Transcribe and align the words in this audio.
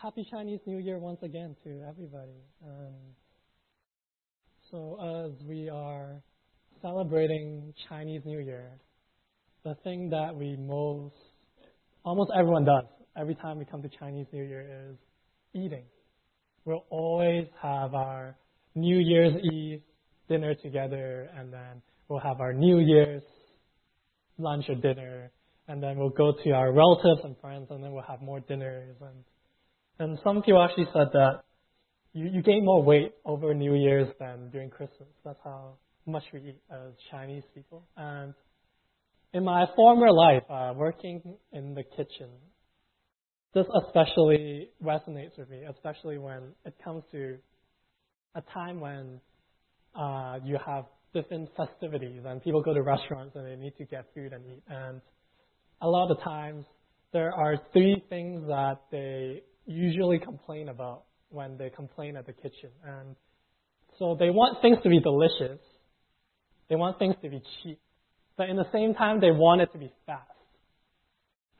happy 0.00 0.24
Chinese 0.30 0.60
New 0.64 0.78
Year 0.78 0.98
once 0.98 1.18
again 1.22 1.56
to 1.64 1.82
everybody. 1.88 2.40
Um, 2.64 2.94
so, 4.70 5.26
as 5.26 5.32
we 5.44 5.68
are 5.68 6.22
celebrating 6.80 7.74
Chinese 7.88 8.22
New 8.24 8.38
Year, 8.38 8.70
the 9.64 9.74
thing 9.82 10.08
that 10.10 10.34
we 10.36 10.56
most, 10.56 11.16
almost 12.04 12.30
everyone 12.38 12.64
does 12.64 12.84
every 13.16 13.34
time 13.34 13.58
we 13.58 13.64
come 13.64 13.82
to 13.82 13.88
Chinese 13.98 14.26
New 14.32 14.44
Year 14.44 14.88
is 14.90 14.96
eating. 15.52 15.84
We'll 16.64 16.84
always 16.90 17.46
have 17.60 17.94
our 17.94 18.36
New 18.76 18.98
Year's 18.98 19.34
Eve 19.52 19.82
dinner 20.28 20.54
together, 20.54 21.28
and 21.36 21.52
then 21.52 21.82
we'll 22.08 22.20
have 22.20 22.40
our 22.40 22.52
New 22.52 22.78
Year's 22.78 23.22
lunch 24.38 24.66
or 24.68 24.76
dinner, 24.76 25.32
and 25.66 25.82
then 25.82 25.98
we'll 25.98 26.10
go 26.10 26.32
to 26.44 26.50
our 26.52 26.72
relatives 26.72 27.22
and 27.24 27.34
friends, 27.40 27.66
and 27.70 27.82
then 27.82 27.90
we'll 27.90 28.04
have 28.08 28.22
more 28.22 28.38
dinners. 28.40 28.94
And, 29.00 29.24
and 29.98 30.18
some 30.22 30.42
people 30.42 30.62
actually 30.62 30.88
said 30.92 31.08
that 31.12 31.42
you, 32.12 32.28
you 32.32 32.42
gain 32.42 32.64
more 32.64 32.82
weight 32.82 33.12
over 33.24 33.54
New 33.54 33.74
Year's 33.74 34.08
than 34.18 34.50
during 34.50 34.70
Christmas. 34.70 35.08
That's 35.24 35.38
how 35.44 35.74
much 36.06 36.24
we 36.32 36.40
eat 36.40 36.60
as 36.70 36.92
Chinese 37.10 37.42
people. 37.54 37.86
And 37.96 38.34
in 39.32 39.44
my 39.44 39.66
former 39.76 40.10
life, 40.10 40.42
uh, 40.48 40.72
working 40.74 41.22
in 41.52 41.74
the 41.74 41.82
kitchen, 41.82 42.30
this 43.54 43.66
especially 43.86 44.70
resonates 44.82 45.38
with 45.38 45.50
me, 45.50 45.62
especially 45.68 46.18
when 46.18 46.54
it 46.64 46.74
comes 46.82 47.02
to 47.12 47.36
a 48.34 48.42
time 48.52 48.80
when 48.80 49.20
uh, 49.94 50.38
you 50.44 50.58
have 50.64 50.84
different 51.14 51.48
festivities 51.56 52.22
and 52.24 52.42
people 52.42 52.62
go 52.62 52.74
to 52.74 52.82
restaurants 52.82 53.34
and 53.34 53.46
they 53.46 53.56
need 53.56 53.76
to 53.78 53.84
get 53.84 54.06
food 54.14 54.32
and 54.32 54.44
eat. 54.46 54.62
And 54.68 55.00
a 55.80 55.88
lot 55.88 56.10
of 56.10 56.20
times 56.22 56.64
there 57.12 57.32
are 57.32 57.56
three 57.72 58.02
things 58.08 58.46
that 58.48 58.80
they 58.90 59.42
usually 59.68 60.18
complain 60.18 60.68
about 60.68 61.04
when 61.30 61.58
they 61.58 61.70
complain 61.70 62.16
at 62.16 62.26
the 62.26 62.32
kitchen. 62.32 62.70
And 62.84 63.14
so 63.98 64.16
they 64.18 64.30
want 64.30 64.62
things 64.62 64.78
to 64.82 64.88
be 64.88 64.98
delicious. 65.00 65.60
They 66.68 66.76
want 66.76 66.98
things 66.98 67.14
to 67.22 67.28
be 67.28 67.42
cheap. 67.62 67.78
But 68.36 68.48
in 68.48 68.56
the 68.56 68.66
same 68.72 68.94
time, 68.94 69.20
they 69.20 69.30
want 69.30 69.60
it 69.60 69.72
to 69.72 69.78
be 69.78 69.92
fast. 70.06 70.22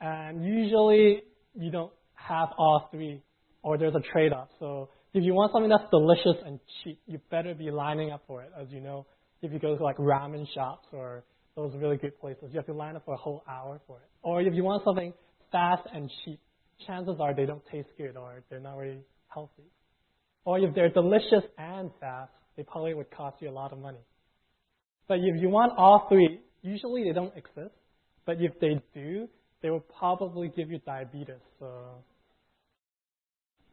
And 0.01 0.43
usually 0.45 1.23
you 1.53 1.71
don't 1.71 1.91
have 2.15 2.49
all 2.57 2.89
three 2.91 3.21
or 3.61 3.77
there's 3.77 3.95
a 3.95 4.11
trade-off. 4.11 4.47
So 4.59 4.89
if 5.13 5.23
you 5.23 5.33
want 5.33 5.51
something 5.51 5.69
that's 5.69 5.89
delicious 5.91 6.41
and 6.45 6.59
cheap, 6.83 6.99
you 7.05 7.19
better 7.29 7.53
be 7.53 7.69
lining 7.71 8.11
up 8.11 8.23
for 8.25 8.41
it. 8.41 8.51
As 8.59 8.67
you 8.69 8.79
know, 8.79 9.05
if 9.41 9.51
you 9.51 9.59
go 9.59 9.77
to 9.77 9.83
like 9.83 9.97
ramen 9.97 10.45
shops 10.53 10.87
or 10.93 11.23
those 11.55 11.73
really 11.75 11.97
good 11.97 12.17
places, 12.19 12.45
you 12.51 12.57
have 12.57 12.65
to 12.67 12.73
line 12.73 12.95
up 12.95 13.03
for 13.05 13.13
a 13.13 13.17
whole 13.17 13.43
hour 13.49 13.81
for 13.85 13.97
it. 13.97 14.09
Or 14.21 14.41
if 14.41 14.53
you 14.53 14.63
want 14.63 14.83
something 14.85 15.13
fast 15.51 15.83
and 15.93 16.09
cheap, 16.23 16.39
chances 16.85 17.15
are 17.19 17.33
they 17.33 17.45
don't 17.45 17.65
taste 17.71 17.89
good 17.97 18.15
or 18.17 18.43
they're 18.49 18.59
not 18.59 18.75
very 18.75 18.99
healthy. 19.27 19.63
Or 20.45 20.59
if 20.59 20.73
they're 20.73 20.89
delicious 20.89 21.43
and 21.57 21.91
fast, 21.99 22.31
they 22.55 22.63
probably 22.63 22.93
would 22.93 23.11
cost 23.11 23.37
you 23.41 23.49
a 23.49 23.51
lot 23.51 23.71
of 23.71 23.79
money. 23.79 23.99
But 25.07 25.19
if 25.19 25.41
you 25.41 25.49
want 25.49 25.73
all 25.77 26.07
three, 26.09 26.39
usually 26.61 27.03
they 27.03 27.13
don't 27.13 27.35
exist. 27.35 27.75
But 28.25 28.37
if 28.39 28.59
they 28.59 28.81
do, 28.93 29.27
they 29.61 29.69
will 29.69 29.85
probably 29.97 30.51
give 30.55 30.69
you 30.69 30.79
diabetes. 30.85 31.35
So 31.59 31.67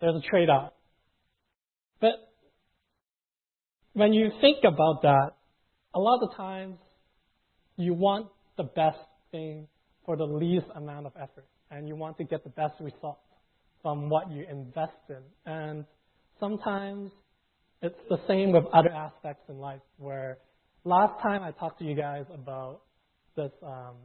there's 0.01 0.17
a 0.17 0.29
trade 0.29 0.49
off. 0.49 0.73
But 2.01 2.15
when 3.93 4.13
you 4.13 4.31
think 4.41 4.59
about 4.65 5.03
that, 5.03 5.31
a 5.95 5.99
lot 5.99 6.21
of 6.23 6.37
times 6.37 6.77
you 7.77 7.95
want 7.95 8.29
the 8.57 8.65
best 8.65 8.99
thing 9.31 9.69
for 10.05 10.17
the 10.17 10.25
least 10.25 10.67
amount 10.75 11.07
of 11.07 11.13
effort, 11.17 11.47
and 11.71 11.89
you 11.89 11.97
want 11.97 12.17
to 12.19 12.25
get 12.25 12.45
the 12.45 12.51
best 12.51 12.75
result 12.81 13.19
from 13.83 14.09
what 14.09 14.31
you 14.31 14.45
invest 14.51 14.93
in. 15.09 15.23
And 15.45 15.85
sometimes 16.41 17.11
it's 17.83 17.99
the 18.09 18.19
same 18.29 18.53
with 18.53 18.65
other 18.73 18.91
aspects 18.91 19.45
in 19.49 19.59
life. 19.59 19.81
Where 19.99 20.39
last 20.85 21.21
time 21.23 21.43
I 21.43 21.53
talked 21.53 21.79
to 21.81 21.85
you 21.85 21.95
guys 21.95 22.25
about 22.33 22.81
this 23.37 23.53
um, 23.63 23.97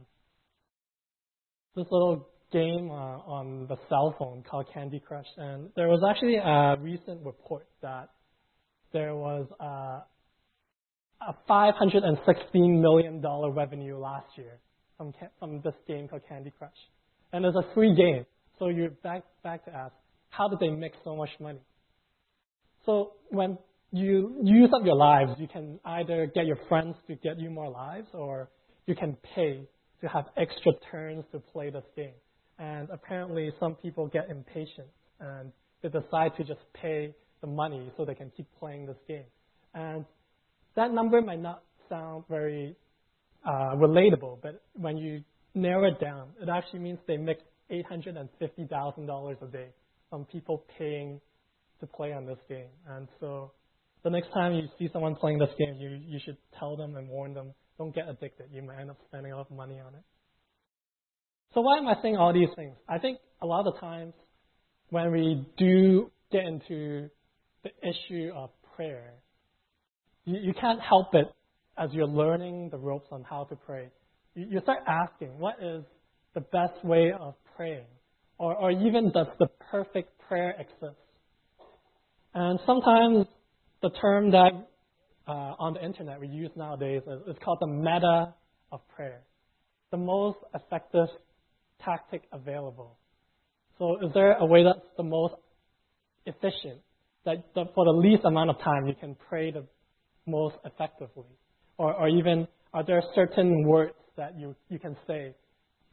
this 1.74 1.86
little 1.90 2.28
game 2.52 2.90
uh, 2.90 3.18
on 3.26 3.66
the 3.68 3.76
cell 3.88 4.14
phone 4.18 4.44
called 4.48 4.66
Candy 4.74 5.00
Crush, 5.00 5.26
and 5.38 5.70
there 5.74 5.88
was 5.88 6.02
actually 6.08 6.36
a 6.36 6.76
recent 6.80 7.24
report 7.24 7.66
that 7.80 8.10
there 8.92 9.14
was 9.14 9.46
uh, 9.58 10.00
a 11.26 11.34
$516 11.48 12.80
million 12.80 13.22
revenue 13.22 13.96
last 13.96 14.26
year 14.36 14.58
from, 14.98 15.12
from 15.38 15.60
this 15.62 15.74
game 15.88 16.08
called 16.08 16.22
Candy 16.28 16.52
Crush. 16.58 16.70
And 17.32 17.44
it's 17.44 17.56
a 17.56 17.64
free 17.74 17.94
game. 17.94 18.26
So 18.58 18.68
you're 18.68 18.90
back, 18.90 19.24
back 19.42 19.64
to 19.64 19.74
ask, 19.74 19.94
how 20.28 20.48
did 20.48 20.60
they 20.60 20.70
make 20.70 20.92
so 21.04 21.16
much 21.16 21.30
money? 21.40 21.60
So 22.84 23.12
when 23.30 23.58
you 23.92 24.36
use 24.42 24.70
up 24.74 24.84
your 24.84 24.96
lives, 24.96 25.32
you 25.38 25.48
can 25.48 25.78
either 25.84 26.30
get 26.34 26.46
your 26.46 26.58
friends 26.68 26.96
to 27.06 27.14
get 27.16 27.38
you 27.38 27.50
more 27.50 27.70
lives 27.70 28.08
or 28.12 28.50
you 28.86 28.94
can 28.94 29.16
pay 29.34 29.68
to 30.00 30.08
have 30.08 30.26
extra 30.36 30.72
turns 30.90 31.24
to 31.32 31.38
play 31.38 31.70
this 31.70 31.84
game. 31.96 32.14
And 32.58 32.88
apparently 32.90 33.50
some 33.60 33.74
people 33.76 34.08
get 34.08 34.30
impatient 34.30 34.88
and 35.20 35.52
they 35.82 35.88
decide 35.88 36.36
to 36.36 36.44
just 36.44 36.60
pay 36.74 37.14
the 37.40 37.46
money 37.46 37.90
so 37.96 38.04
they 38.04 38.14
can 38.14 38.30
keep 38.36 38.46
playing 38.58 38.86
this 38.86 38.96
game. 39.06 39.24
And 39.74 40.04
that 40.76 40.92
number 40.92 41.20
might 41.20 41.40
not 41.40 41.62
sound 41.88 42.24
very 42.28 42.76
uh, 43.44 43.74
relatable, 43.76 44.38
but 44.42 44.62
when 44.74 44.96
you 44.96 45.22
narrow 45.54 45.88
it 45.88 46.00
down, 46.00 46.28
it 46.40 46.48
actually 46.48 46.80
means 46.80 46.98
they 47.06 47.16
make 47.16 47.38
$850,000 47.70 49.42
a 49.42 49.46
day 49.46 49.68
from 50.10 50.24
people 50.26 50.64
paying 50.78 51.20
to 51.80 51.86
play 51.86 52.12
on 52.12 52.26
this 52.26 52.38
game. 52.48 52.70
And 52.88 53.08
so 53.20 53.52
the 54.04 54.10
next 54.10 54.32
time 54.32 54.52
you 54.54 54.68
see 54.78 54.88
someone 54.92 55.14
playing 55.14 55.38
this 55.38 55.50
game, 55.58 55.76
you, 55.78 56.00
you 56.06 56.20
should 56.24 56.36
tell 56.58 56.76
them 56.76 56.96
and 56.96 57.08
warn 57.08 57.34
them, 57.34 57.54
don't 57.78 57.94
get 57.94 58.08
addicted. 58.08 58.46
You 58.52 58.62
might 58.62 58.80
end 58.80 58.90
up 58.90 58.98
spending 59.08 59.32
a 59.32 59.36
lot 59.36 59.50
of 59.50 59.56
money 59.56 59.80
on 59.80 59.94
it. 59.94 60.02
So 61.54 61.60
why 61.60 61.78
am 61.78 61.86
I 61.86 61.94
saying 62.02 62.16
all 62.16 62.32
these 62.32 62.48
things? 62.56 62.76
I 62.88 62.98
think 62.98 63.18
a 63.42 63.46
lot 63.46 63.66
of 63.66 63.78
times 63.80 64.14
when 64.90 65.12
we 65.12 65.46
do 65.56 66.10
get 66.30 66.44
into 66.44 67.08
the 67.62 67.70
issue 67.82 68.30
of 68.34 68.50
prayer, 68.76 69.14
you, 70.24 70.38
you 70.38 70.54
can't 70.54 70.80
help 70.80 71.14
it 71.14 71.26
as 71.78 71.90
you're 71.92 72.06
learning 72.06 72.70
the 72.70 72.78
ropes 72.78 73.08
on 73.10 73.24
how 73.28 73.44
to 73.44 73.56
pray. 73.56 73.88
You, 74.34 74.60
start 74.62 74.80
asking, 74.86 75.38
what 75.38 75.56
is 75.62 75.84
the 76.34 76.40
best 76.40 76.82
way 76.84 77.12
of 77.18 77.34
praying? 77.54 77.84
Or, 78.38 78.56
or 78.56 78.70
even 78.70 79.10
does 79.12 79.26
the 79.38 79.46
perfect 79.70 80.18
prayer 80.26 80.54
exist? 80.58 80.98
And 82.34 82.58
sometimes 82.64 83.26
the 83.82 83.90
term 84.00 84.30
that 84.30 84.52
uh, 85.28 85.30
on 85.30 85.74
the 85.74 85.84
internet 85.84 86.18
we 86.18 86.28
use 86.28 86.50
nowadays 86.56 87.02
is, 87.06 87.20
is 87.28 87.36
called 87.44 87.58
the 87.60 87.66
meta 87.66 88.34
of 88.72 88.80
prayer, 88.96 89.20
the 89.90 89.98
most 89.98 90.38
effective 90.54 91.08
tactic 91.84 92.22
available. 92.32 92.96
So, 93.78 93.98
is 94.02 94.12
there 94.14 94.32
a 94.34 94.46
way 94.46 94.64
that's 94.64 94.86
the 94.96 95.02
most 95.02 95.34
efficient, 96.24 96.80
that 97.24 97.36
the, 97.54 97.64
for 97.74 97.84
the 97.84 97.92
least 97.92 98.24
amount 98.24 98.50
of 98.50 98.58
time 98.60 98.86
you 98.86 98.94
can 98.98 99.14
pray 99.28 99.50
the 99.50 99.66
most 100.26 100.56
effectively? 100.64 101.26
Or, 101.76 101.92
or 101.92 102.08
even, 102.08 102.48
are 102.72 102.84
there 102.84 103.02
certain 103.14 103.66
words 103.66 103.92
that 104.16 104.38
you, 104.38 104.54
you 104.68 104.78
can 104.78 104.96
say, 105.06 105.34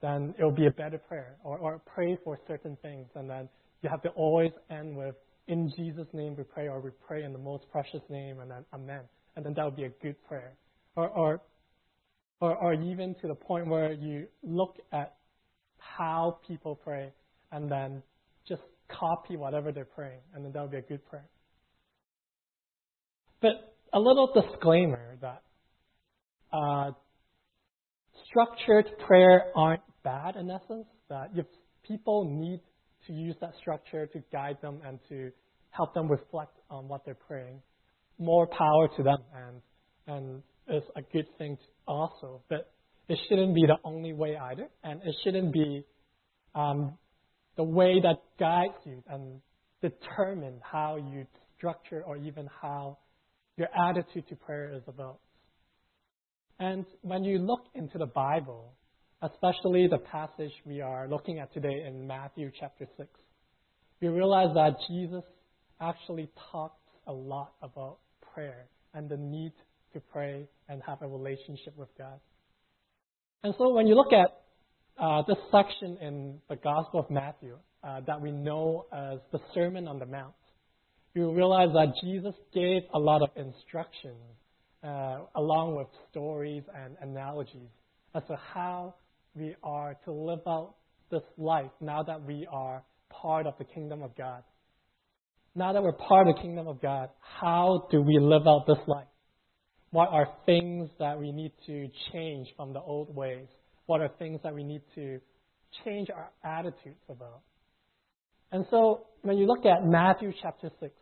then 0.02 0.34
it 0.38 0.44
will 0.44 0.52
be 0.52 0.68
a 0.68 0.72
better 0.72 0.98
prayer? 0.98 1.36
Or, 1.44 1.58
or 1.58 1.82
pray 1.94 2.18
for 2.24 2.40
certain 2.48 2.78
things, 2.82 3.08
and 3.16 3.30
then 3.30 3.50
you 3.82 3.90
have 3.90 4.02
to 4.04 4.10
always 4.10 4.52
end 4.70 4.96
with, 4.96 5.16
in 5.48 5.72
Jesus' 5.76 6.08
name 6.14 6.36
we 6.38 6.44
pray, 6.44 6.68
or 6.68 6.80
we 6.80 6.92
pray 7.08 7.24
in 7.24 7.34
the 7.34 7.40
most 7.40 7.66
precious 7.72 8.02
name, 8.10 8.40
and 8.40 8.52
then 8.52 8.66
amen. 8.74 9.02
And 9.36 9.46
then 9.46 9.54
that 9.56 9.66
would 9.66 9.76
be 9.76 9.86
a 9.86 9.94
good 10.02 10.16
prayer. 10.28 10.54
Or, 10.96 11.08
or, 11.10 11.42
or, 12.42 12.56
or 12.56 12.74
even 12.74 13.16
to 13.22 13.28
the 13.28 13.36
point 13.36 13.68
where 13.68 13.92
you 13.94 14.28
look 14.44 14.78
at 14.92 15.16
how 15.78 16.40
people 16.48 16.76
pray 16.76 17.12
and 17.52 17.72
then 17.72 18.04
just 18.48 18.62
copy 18.90 19.38
whatever 19.38 19.72
they're 19.72 19.86
praying, 19.86 20.20
and 20.34 20.44
then 20.44 20.52
that 20.54 20.62
would 20.62 20.72
be 20.72 20.78
a 20.78 20.82
good 20.82 21.06
prayer. 21.10 21.28
But 23.42 23.74
a 23.94 24.00
little 24.00 24.32
disclaimer 24.34 25.16
that 25.22 25.42
uh, 26.52 26.92
structured 28.30 28.86
prayer 29.08 29.46
aren't 29.56 29.82
bad 30.04 30.36
in 30.36 30.50
essence, 30.50 30.88
that 31.10 31.32
if 31.36 31.46
people 31.88 32.26
need 32.30 32.62
to 33.08 33.14
use 33.14 33.36
that 33.42 33.54
structure 33.60 34.06
to 34.08 34.24
guide 34.32 34.58
them 34.62 34.80
and 34.86 35.00
to 35.10 35.32
help 35.72 35.94
them 35.94 36.10
reflect 36.10 36.58
on 36.70 36.88
what 36.88 37.04
they're 37.06 37.18
praying, 37.28 37.62
more 38.18 38.48
power 38.48 38.88
to 38.96 39.04
them, 39.04 39.18
and 39.36 39.62
and 40.08 40.44
it's 40.68 40.86
a 40.96 41.02
good 41.14 41.26
thing 41.38 41.58
also. 41.88 42.42
But 42.50 42.72
it 43.08 43.18
shouldn't 43.28 43.56
be 43.56 43.66
the 43.66 43.78
only 43.84 44.14
way 44.14 44.38
either, 44.38 44.68
and 44.84 45.02
it 45.04 45.16
shouldn't 45.24 45.52
be 45.54 45.84
um, 46.56 46.98
the 47.58 47.64
way 47.64 48.00
that 48.02 48.18
guides 48.40 48.74
you 48.86 49.04
and 49.10 49.42
determine 49.82 50.60
how 50.62 50.98
you 50.98 51.26
structure 51.58 52.04
or 52.06 52.18
even 52.18 52.48
how 52.62 52.98
your 53.58 53.68
attitude 53.90 54.28
to 54.30 54.36
prayer 54.36 54.74
is 54.74 54.84
about. 54.88 55.20
And 56.60 56.86
when 57.02 57.24
you 57.24 57.40
look 57.40 57.62
into 57.74 57.98
the 57.98 58.06
Bible, 58.06 58.74
especially 59.22 59.88
the 59.88 59.98
passage 59.98 60.52
we 60.66 60.82
are 60.82 61.08
looking 61.08 61.40
at 61.40 61.54
today 61.54 61.86
in 61.88 62.06
Matthew 62.06 62.52
chapter 62.60 62.86
6, 62.98 63.10
we 64.02 64.10
realize 64.10 64.54
that 64.56 64.76
Jesus 64.90 65.24
actually 65.80 66.30
talks 66.52 66.82
a 67.08 67.14
lot 67.14 67.54
about 67.62 68.00
prayer 68.34 68.66
and 68.94 69.08
the 69.08 69.16
need 69.16 69.54
to 69.94 70.02
pray 70.12 70.50
and 70.68 70.82
have 70.86 71.02
a 71.02 71.08
relationship 71.08 71.78
with 71.78 71.90
God. 71.98 72.20
And 73.44 73.54
so 73.58 73.74
when 73.74 73.88
you 73.88 73.96
look 73.96 74.12
at 74.12 74.42
uh, 75.02 75.24
this 75.28 75.38
section 75.52 75.98
in 76.02 76.40
the 76.50 76.58
Gospel 76.58 77.00
of 77.00 77.10
Matthew 77.10 77.58
uh, 77.86 78.02
that 78.06 78.20
we 78.20 78.32
know 78.32 78.86
as 78.92 79.20
the 79.32 79.40
Sermon 79.54 79.88
on 79.88 79.98
the 79.98 80.06
Mount, 80.06 80.34
you 81.14 81.32
realize 81.32 81.70
that 81.74 81.94
Jesus 82.04 82.36
gave 82.54 82.82
a 82.94 83.00
lot 83.00 83.22
of 83.22 83.30
instructions 83.38 84.20
uh, 84.84 85.20
along 85.36 85.76
with 85.76 85.88
stories 86.12 86.64
and 86.76 86.96
analogies 87.02 87.70
as 88.16 88.24
to 88.28 88.36
how 88.54 88.96
we 89.36 89.56
are 89.64 89.96
to 90.06 90.12
live 90.12 90.40
out 90.48 90.76
this 91.12 91.24
life 91.38 91.72
now 91.82 92.04
that 92.04 92.24
we 92.24 92.48
are 92.52 92.84
part 93.10 93.48
of 93.48 93.54
the 93.58 93.66
kingdom 93.66 94.02
of 94.04 94.16
God. 94.16 94.44
Now 95.56 95.74
that 95.74 95.82
we're 95.82 95.94
part 95.94 96.28
of 96.28 96.36
the 96.36 96.42
kingdom 96.42 96.68
of 96.68 96.82
God, 96.82 97.10
how 97.20 97.88
do 97.92 98.02
we 98.02 98.20
live 98.20 98.48
out 98.48 98.66
this 98.68 98.78
life? 98.88 99.08
What 99.92 100.10
are 100.10 100.28
things 100.46 100.90
that 101.00 101.20
we 101.20 101.32
need 101.32 101.52
to 101.66 101.90
change 102.14 102.48
from 102.56 102.74
the 102.74 102.80
old 102.80 103.16
ways? 103.16 103.48
What 103.88 104.02
are 104.02 104.10
things 104.20 104.40
that 104.44 104.54
we 104.54 104.64
need 104.64 104.82
to 104.96 105.20
change 105.84 106.10
our 106.10 106.30
attitudes 106.44 107.02
about? 107.10 107.42
And 108.52 108.66
so 108.70 109.08
when 109.24 109.38
you 109.38 109.48
look 109.48 109.66
at 109.66 109.84
Matthew 109.84 110.32
chapter 110.42 110.70
6, 110.80 110.94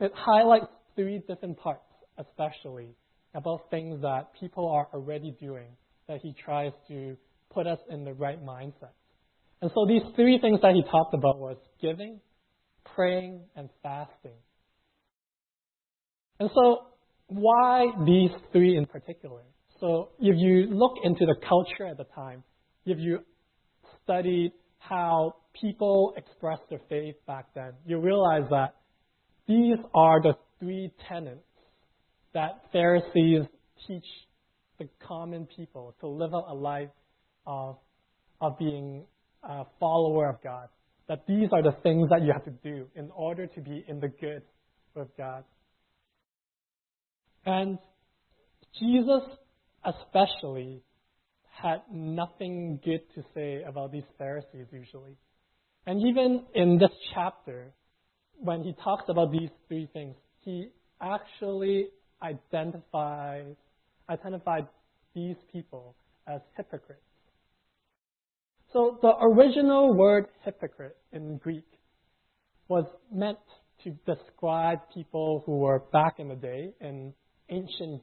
it 0.00 0.12
highlights 0.14 0.66
three 0.96 1.22
different 1.26 1.58
parts, 1.58 1.84
especially 2.18 2.94
about 3.34 3.70
things 3.70 4.00
that 4.02 4.28
people 4.38 4.68
are 4.68 4.88
already 4.94 5.36
doing 5.40 5.68
that 6.08 6.20
he 6.22 6.34
tries 6.44 6.72
to 6.88 7.16
put 7.50 7.66
us 7.66 7.78
in 7.90 8.04
the 8.04 8.12
right 8.12 8.44
mindset. 8.44 8.94
And 9.62 9.70
so 9.74 9.86
these 9.86 10.02
three 10.14 10.38
things 10.40 10.60
that 10.62 10.74
he 10.74 10.82
talked 10.90 11.14
about 11.14 11.38
was 11.38 11.56
giving, 11.80 12.20
praying, 12.94 13.40
and 13.56 13.68
fasting. 13.82 14.36
And 16.38 16.50
so 16.54 16.86
why 17.28 17.86
these 18.04 18.30
three 18.52 18.76
in 18.76 18.86
particular? 18.86 19.42
So 19.80 20.10
if 20.18 20.36
you 20.36 20.66
look 20.74 20.94
into 21.02 21.26
the 21.26 21.36
culture 21.48 21.86
at 21.86 21.96
the 21.96 22.04
time, 22.14 22.42
if 22.84 22.98
you 22.98 23.20
studied 24.02 24.52
how 24.78 25.36
people 25.60 26.14
expressed 26.16 26.62
their 26.68 26.80
faith 26.88 27.16
back 27.26 27.46
then, 27.54 27.72
you 27.86 27.98
realize 27.98 28.48
that 28.50 28.74
these 29.46 29.78
are 29.94 30.20
the 30.20 30.34
three 30.58 30.90
tenets 31.08 31.40
that 32.34 32.62
Pharisees 32.72 33.46
teach 33.86 34.04
the 34.78 34.88
common 35.06 35.46
people 35.56 35.94
to 36.00 36.08
live 36.08 36.34
out 36.34 36.46
a 36.48 36.54
life 36.54 36.90
of, 37.46 37.76
of 38.40 38.58
being 38.58 39.04
a 39.42 39.64
follower 39.78 40.28
of 40.28 40.42
God. 40.42 40.68
That 41.08 41.26
these 41.26 41.48
are 41.52 41.62
the 41.62 41.76
things 41.82 42.08
that 42.10 42.22
you 42.22 42.32
have 42.32 42.44
to 42.44 42.50
do 42.50 42.86
in 42.94 43.10
order 43.14 43.46
to 43.46 43.60
be 43.60 43.84
in 43.86 44.00
the 44.00 44.08
good 44.08 44.42
with 44.94 45.08
God. 45.16 45.44
And 47.46 47.78
Jesus, 48.78 49.22
especially, 49.84 50.82
had 51.50 51.82
nothing 51.92 52.80
good 52.84 53.02
to 53.14 53.22
say 53.34 53.62
about 53.62 53.92
these 53.92 54.04
Pharisees 54.18 54.66
usually. 54.72 55.16
And 55.86 56.00
even 56.00 56.44
in 56.54 56.78
this 56.78 56.90
chapter, 57.14 57.72
when 58.38 58.62
he 58.62 58.74
talks 58.82 59.04
about 59.08 59.30
these 59.30 59.50
three 59.68 59.88
things, 59.92 60.16
he 60.40 60.70
actually 61.00 61.88
identifies 62.24 63.54
identified 64.10 64.66
these 65.14 65.36
people 65.52 65.94
as 66.26 66.40
hypocrites. 66.56 67.00
So 68.72 68.98
the 69.00 69.12
original 69.20 69.94
word 69.94 70.26
hypocrite 70.44 70.96
in 71.12 71.38
Greek 71.38 71.64
was 72.68 72.84
meant 73.12 73.38
to 73.84 73.90
describe 74.06 74.78
people 74.92 75.42
who 75.46 75.58
were 75.58 75.80
back 75.92 76.14
in 76.18 76.28
the 76.28 76.34
day 76.34 76.72
in 76.80 77.12
ancient 77.50 78.02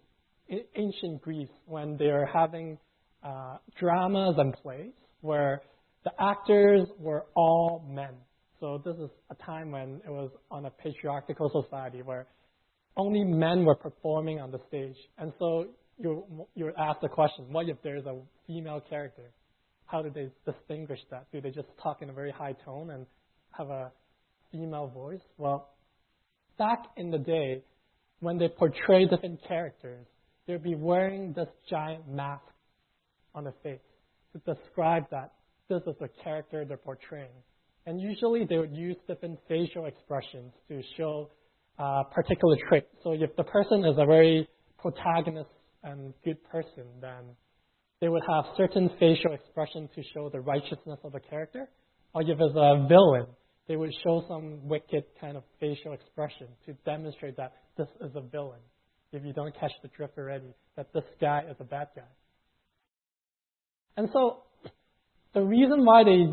ancient 0.75 1.21
Greece 1.21 1.49
when 1.65 1.97
they 1.97 2.07
were 2.07 2.25
having 2.25 2.77
uh, 3.23 3.57
dramas 3.79 4.35
and 4.37 4.53
plays 4.53 4.91
where 5.21 5.61
the 6.03 6.11
actors 6.19 6.87
were 6.99 7.25
all 7.35 7.85
men. 7.87 8.13
So 8.59 8.81
this 8.83 8.95
is 8.97 9.09
a 9.29 9.35
time 9.43 9.71
when 9.71 10.01
it 10.05 10.09
was 10.09 10.31
on 10.49 10.65
a 10.65 10.69
patriarchal 10.69 11.63
society 11.63 12.01
where 12.01 12.27
only 12.97 13.23
men 13.23 13.65
were 13.65 13.75
performing 13.75 14.39
on 14.39 14.51
the 14.51 14.59
stage. 14.67 14.95
And 15.17 15.31
so 15.39 15.67
you 15.97 16.47
you 16.55 16.71
ask 16.77 16.99
the 17.01 17.09
question, 17.09 17.45
what 17.51 17.69
if 17.69 17.77
there's 17.83 18.05
a 18.05 18.17
female 18.47 18.81
character? 18.89 19.31
How 19.85 20.01
do 20.01 20.09
they 20.09 20.29
distinguish 20.49 20.99
that? 21.09 21.27
Do 21.31 21.41
they 21.41 21.51
just 21.51 21.67
talk 21.81 22.01
in 22.01 22.09
a 22.09 22.13
very 22.13 22.31
high 22.31 22.55
tone 22.65 22.91
and 22.91 23.05
have 23.51 23.69
a 23.69 23.91
female 24.51 24.87
voice? 24.87 25.21
Well, 25.37 25.69
back 26.57 26.83
in 26.97 27.11
the 27.11 27.17
day, 27.17 27.63
when 28.19 28.37
they 28.37 28.47
portray 28.47 29.05
different 29.05 29.41
characters, 29.47 30.05
they'd 30.47 30.63
be 30.63 30.75
wearing 30.75 31.33
this 31.33 31.49
giant 31.69 32.07
mask 32.07 32.43
on 33.35 33.43
the 33.43 33.53
face 33.63 33.79
to 34.33 34.53
describe 34.53 35.05
that 35.11 35.33
this 35.69 35.81
is 35.87 35.95
the 35.99 36.09
character 36.23 36.65
they're 36.65 36.77
portraying. 36.77 37.29
And 37.85 37.99
usually 37.99 38.45
they 38.45 38.57
would 38.57 38.75
use 38.75 38.95
different 39.07 39.39
facial 39.47 39.85
expressions 39.85 40.53
to 40.67 40.81
show 40.97 41.29
uh, 41.81 42.03
particular 42.13 42.57
trait. 42.69 42.83
So 43.03 43.13
if 43.13 43.35
the 43.35 43.43
person 43.43 43.83
is 43.85 43.95
a 43.97 44.05
very 44.05 44.47
protagonist 44.77 45.49
and 45.83 46.13
good 46.23 46.37
person, 46.51 46.85
then 47.01 47.35
they 48.01 48.07
would 48.07 48.21
have 48.29 48.45
certain 48.55 48.89
facial 48.99 49.33
expression 49.33 49.89
to 49.95 50.03
show 50.13 50.29
the 50.29 50.41
righteousness 50.41 50.99
of 51.03 51.11
the 51.11 51.19
character. 51.19 51.69
Or 52.13 52.21
if 52.21 52.29
it's 52.29 52.55
a 52.55 52.87
villain, 52.87 53.25
they 53.67 53.75
would 53.75 53.91
show 54.03 54.23
some 54.27 54.67
wicked 54.67 55.05
kind 55.19 55.37
of 55.37 55.43
facial 55.59 55.93
expression 55.93 56.47
to 56.65 56.73
demonstrate 56.85 57.37
that 57.37 57.53
this 57.77 57.87
is 58.01 58.11
a 58.15 58.21
villain. 58.21 58.59
If 59.11 59.25
you 59.25 59.33
don't 59.33 59.53
catch 59.59 59.71
the 59.81 59.89
drift 59.89 60.17
already, 60.17 60.53
that 60.77 60.93
this 60.93 61.03
guy 61.19 61.43
is 61.49 61.55
a 61.59 61.63
bad 61.63 61.87
guy. 61.95 62.03
And 63.97 64.07
so, 64.13 64.43
the 65.33 65.41
reason 65.41 65.83
why 65.83 66.03
they 66.03 66.25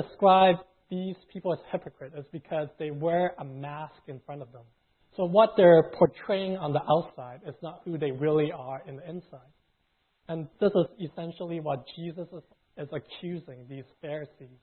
describe 0.00 0.56
these 0.90 1.16
people 1.32 1.52
as 1.52 1.58
hypocrites 1.72 2.14
is 2.16 2.24
because 2.32 2.68
they 2.78 2.90
wear 2.90 3.34
a 3.38 3.44
mask 3.44 4.00
in 4.08 4.20
front 4.24 4.42
of 4.42 4.52
them. 4.52 4.62
So 5.16 5.24
what 5.24 5.50
they're 5.56 5.90
portraying 5.98 6.56
on 6.56 6.72
the 6.72 6.82
outside 6.90 7.40
is 7.46 7.54
not 7.62 7.80
who 7.84 7.98
they 7.98 8.10
really 8.10 8.52
are 8.52 8.82
in 8.86 8.96
the 8.96 9.08
inside. 9.08 9.52
And 10.28 10.46
this 10.60 10.72
is 10.74 11.10
essentially 11.10 11.60
what 11.60 11.84
Jesus 11.96 12.28
is, 12.32 12.42
is 12.76 12.88
accusing 12.92 13.66
these 13.68 13.84
Pharisees. 14.02 14.60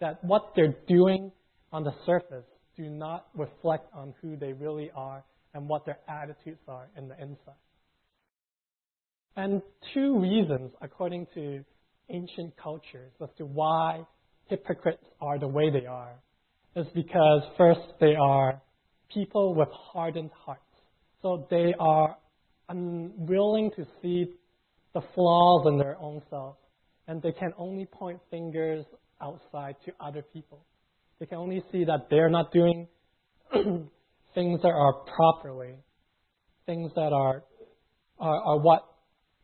That 0.00 0.22
what 0.24 0.52
they're 0.54 0.76
doing 0.86 1.32
on 1.72 1.84
the 1.84 1.92
surface 2.06 2.44
do 2.76 2.88
not 2.88 3.26
reflect 3.34 3.86
on 3.94 4.14
who 4.22 4.36
they 4.36 4.52
really 4.52 4.90
are 4.94 5.24
and 5.54 5.68
what 5.68 5.84
their 5.84 5.98
attitudes 6.08 6.60
are 6.68 6.88
in 6.96 7.08
the 7.08 7.20
inside. 7.20 7.54
And 9.36 9.62
two 9.94 10.18
reasons, 10.18 10.72
according 10.80 11.26
to 11.34 11.64
ancient 12.10 12.54
cultures, 12.62 13.12
as 13.20 13.28
to 13.38 13.46
why 13.46 14.06
hypocrites 14.52 15.04
are 15.20 15.38
the 15.38 15.48
way 15.48 15.70
they 15.70 15.86
are 15.86 16.12
is 16.76 16.86
because, 16.94 17.42
first, 17.56 17.80
they 18.00 18.14
are 18.14 18.60
people 19.12 19.54
with 19.54 19.68
hardened 19.72 20.30
hearts. 20.44 20.60
So 21.22 21.46
they 21.50 21.74
are 21.78 22.16
unwilling 22.68 23.70
to 23.76 23.86
see 24.00 24.26
the 24.92 25.00
flaws 25.14 25.66
in 25.66 25.78
their 25.78 25.96
own 25.98 26.22
self, 26.28 26.56
and 27.08 27.22
they 27.22 27.32
can 27.32 27.52
only 27.56 27.86
point 27.86 28.20
fingers 28.30 28.84
outside 29.22 29.76
to 29.86 29.92
other 30.00 30.22
people. 30.22 30.64
They 31.18 31.26
can 31.26 31.38
only 31.38 31.62
see 31.72 31.84
that 31.84 32.08
they're 32.10 32.30
not 32.30 32.52
doing 32.52 32.88
things 33.52 34.60
that 34.62 34.68
are 34.68 34.94
properly, 35.16 35.76
things 36.66 36.90
that 36.94 37.12
are, 37.12 37.42
are, 38.18 38.42
are 38.42 38.58
what 38.58 38.86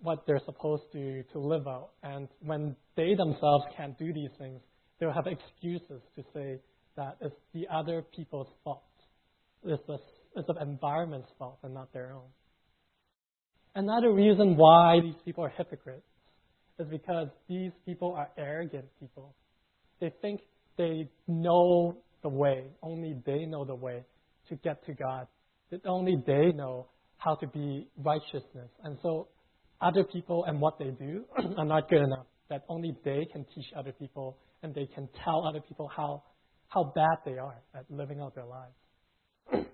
what 0.00 0.24
they're 0.26 0.40
supposed 0.44 0.84
to, 0.92 1.24
to 1.32 1.38
live 1.40 1.66
out. 1.66 1.90
And 2.02 2.28
when 2.40 2.76
they 2.96 3.14
themselves 3.16 3.64
can't 3.76 3.98
do 3.98 4.12
these 4.12 4.30
things, 4.38 4.60
they'll 4.98 5.12
have 5.12 5.26
excuses 5.26 6.02
to 6.16 6.24
say 6.34 6.58
that 6.96 7.16
it's 7.20 7.36
the 7.54 7.66
other 7.72 8.02
people's 8.14 8.48
fault. 8.64 8.82
It's 9.64 9.82
the, 9.86 9.98
it's 10.36 10.46
the 10.46 10.60
environment's 10.60 11.28
fault 11.38 11.58
and 11.62 11.74
not 11.74 11.92
their 11.92 12.12
own. 12.12 12.28
Another 13.74 14.12
reason 14.12 14.56
why 14.56 15.00
these 15.00 15.14
people 15.24 15.44
are 15.44 15.52
hypocrites 15.56 16.02
is 16.78 16.86
because 16.88 17.28
these 17.48 17.72
people 17.84 18.14
are 18.14 18.28
arrogant 18.36 18.86
people. 18.98 19.34
They 20.00 20.12
think 20.20 20.40
they 20.76 21.08
know 21.26 21.96
the 22.22 22.28
way, 22.28 22.64
only 22.82 23.16
they 23.24 23.44
know 23.44 23.64
the 23.64 23.74
way 23.74 24.04
to 24.48 24.56
get 24.56 24.84
to 24.86 24.94
God. 24.94 25.26
That 25.70 25.86
only 25.86 26.16
they 26.26 26.52
know 26.52 26.86
how 27.18 27.34
to 27.36 27.46
be 27.46 27.88
righteousness. 27.98 28.70
And 28.82 28.96
so 29.02 29.28
other 29.80 30.04
people 30.04 30.44
and 30.44 30.60
what 30.60 30.78
they 30.78 30.90
do 30.90 31.24
are 31.58 31.64
not 31.64 31.88
good 31.88 32.02
enough. 32.02 32.26
That 32.48 32.64
only 32.68 32.96
they 33.04 33.26
can 33.30 33.44
teach 33.54 33.66
other 33.76 33.92
people 33.92 34.38
and 34.62 34.74
they 34.74 34.86
can 34.94 35.08
tell 35.24 35.46
other 35.46 35.60
people 35.60 35.90
how, 35.94 36.22
how 36.68 36.92
bad 36.94 37.18
they 37.24 37.38
are 37.38 37.56
at 37.74 37.84
living 37.90 38.20
out 38.20 38.34
their 38.34 38.44
lives. 38.44 38.74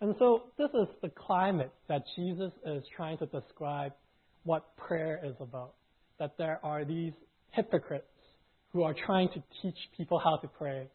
and 0.00 0.14
so 0.18 0.42
this 0.58 0.70
is 0.70 0.88
the 1.02 1.10
climate 1.10 1.72
that 1.88 2.02
Jesus 2.16 2.52
is 2.66 2.82
trying 2.96 3.18
to 3.18 3.26
describe 3.26 3.92
what 4.44 4.76
prayer 4.76 5.20
is 5.24 5.34
about. 5.40 5.74
That 6.18 6.32
there 6.38 6.60
are 6.62 6.84
these 6.84 7.12
hypocrites 7.52 8.06
who 8.72 8.82
are 8.82 8.94
trying 8.94 9.28
to 9.30 9.42
teach 9.62 9.76
people 9.96 10.18
how 10.18 10.36
to 10.38 10.48
pray 10.48 10.88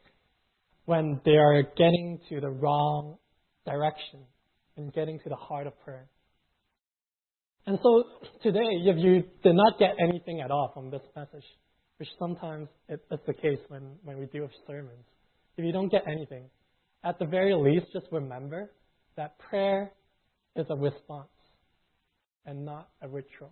when 0.86 1.20
they 1.26 1.38
are 1.38 1.64
getting 1.78 2.20
to 2.30 2.42
the 2.42 2.50
wrong 2.50 3.18
direction 3.66 4.20
and 4.78 4.94
getting 4.94 5.20
to 5.20 5.30
the 5.30 5.36
heart 5.36 5.68
of 5.68 5.80
prayer. 5.84 6.08
And 7.68 7.78
so 7.84 8.04
today, 8.42 8.68
if 8.86 8.98
you 8.98 9.24
did 9.44 9.56
not 9.56 9.78
get 9.78 9.96
anything 10.00 10.42
at 10.42 10.52
all 10.52 10.72
from 10.74 10.90
this 10.90 11.02
message, 11.16 11.46
which 11.98 12.10
sometimes 12.18 12.68
it's 12.90 13.04
the 13.28 13.34
case 13.34 13.60
when, 13.68 13.98
when 14.04 14.18
we 14.18 14.26
do 14.26 14.48
sermons, 14.66 15.06
if 15.58 15.66
you 15.66 15.72
don't 15.72 15.90
get 15.90 16.04
anything, 16.08 16.46
at 17.04 17.20
the 17.20 17.26
very 17.26 17.54
least, 17.54 17.88
just 17.94 18.08
remember 18.12 18.72
that 19.16 19.38
prayer 19.38 19.92
is 20.56 20.66
a 20.70 20.76
response 20.76 21.28
and 22.46 22.66
not 22.66 22.90
a 23.02 23.08
ritual. 23.08 23.52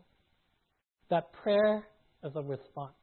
That 1.09 1.31
prayer 1.43 1.85
is 2.23 2.31
a 2.35 2.41
response, 2.41 2.93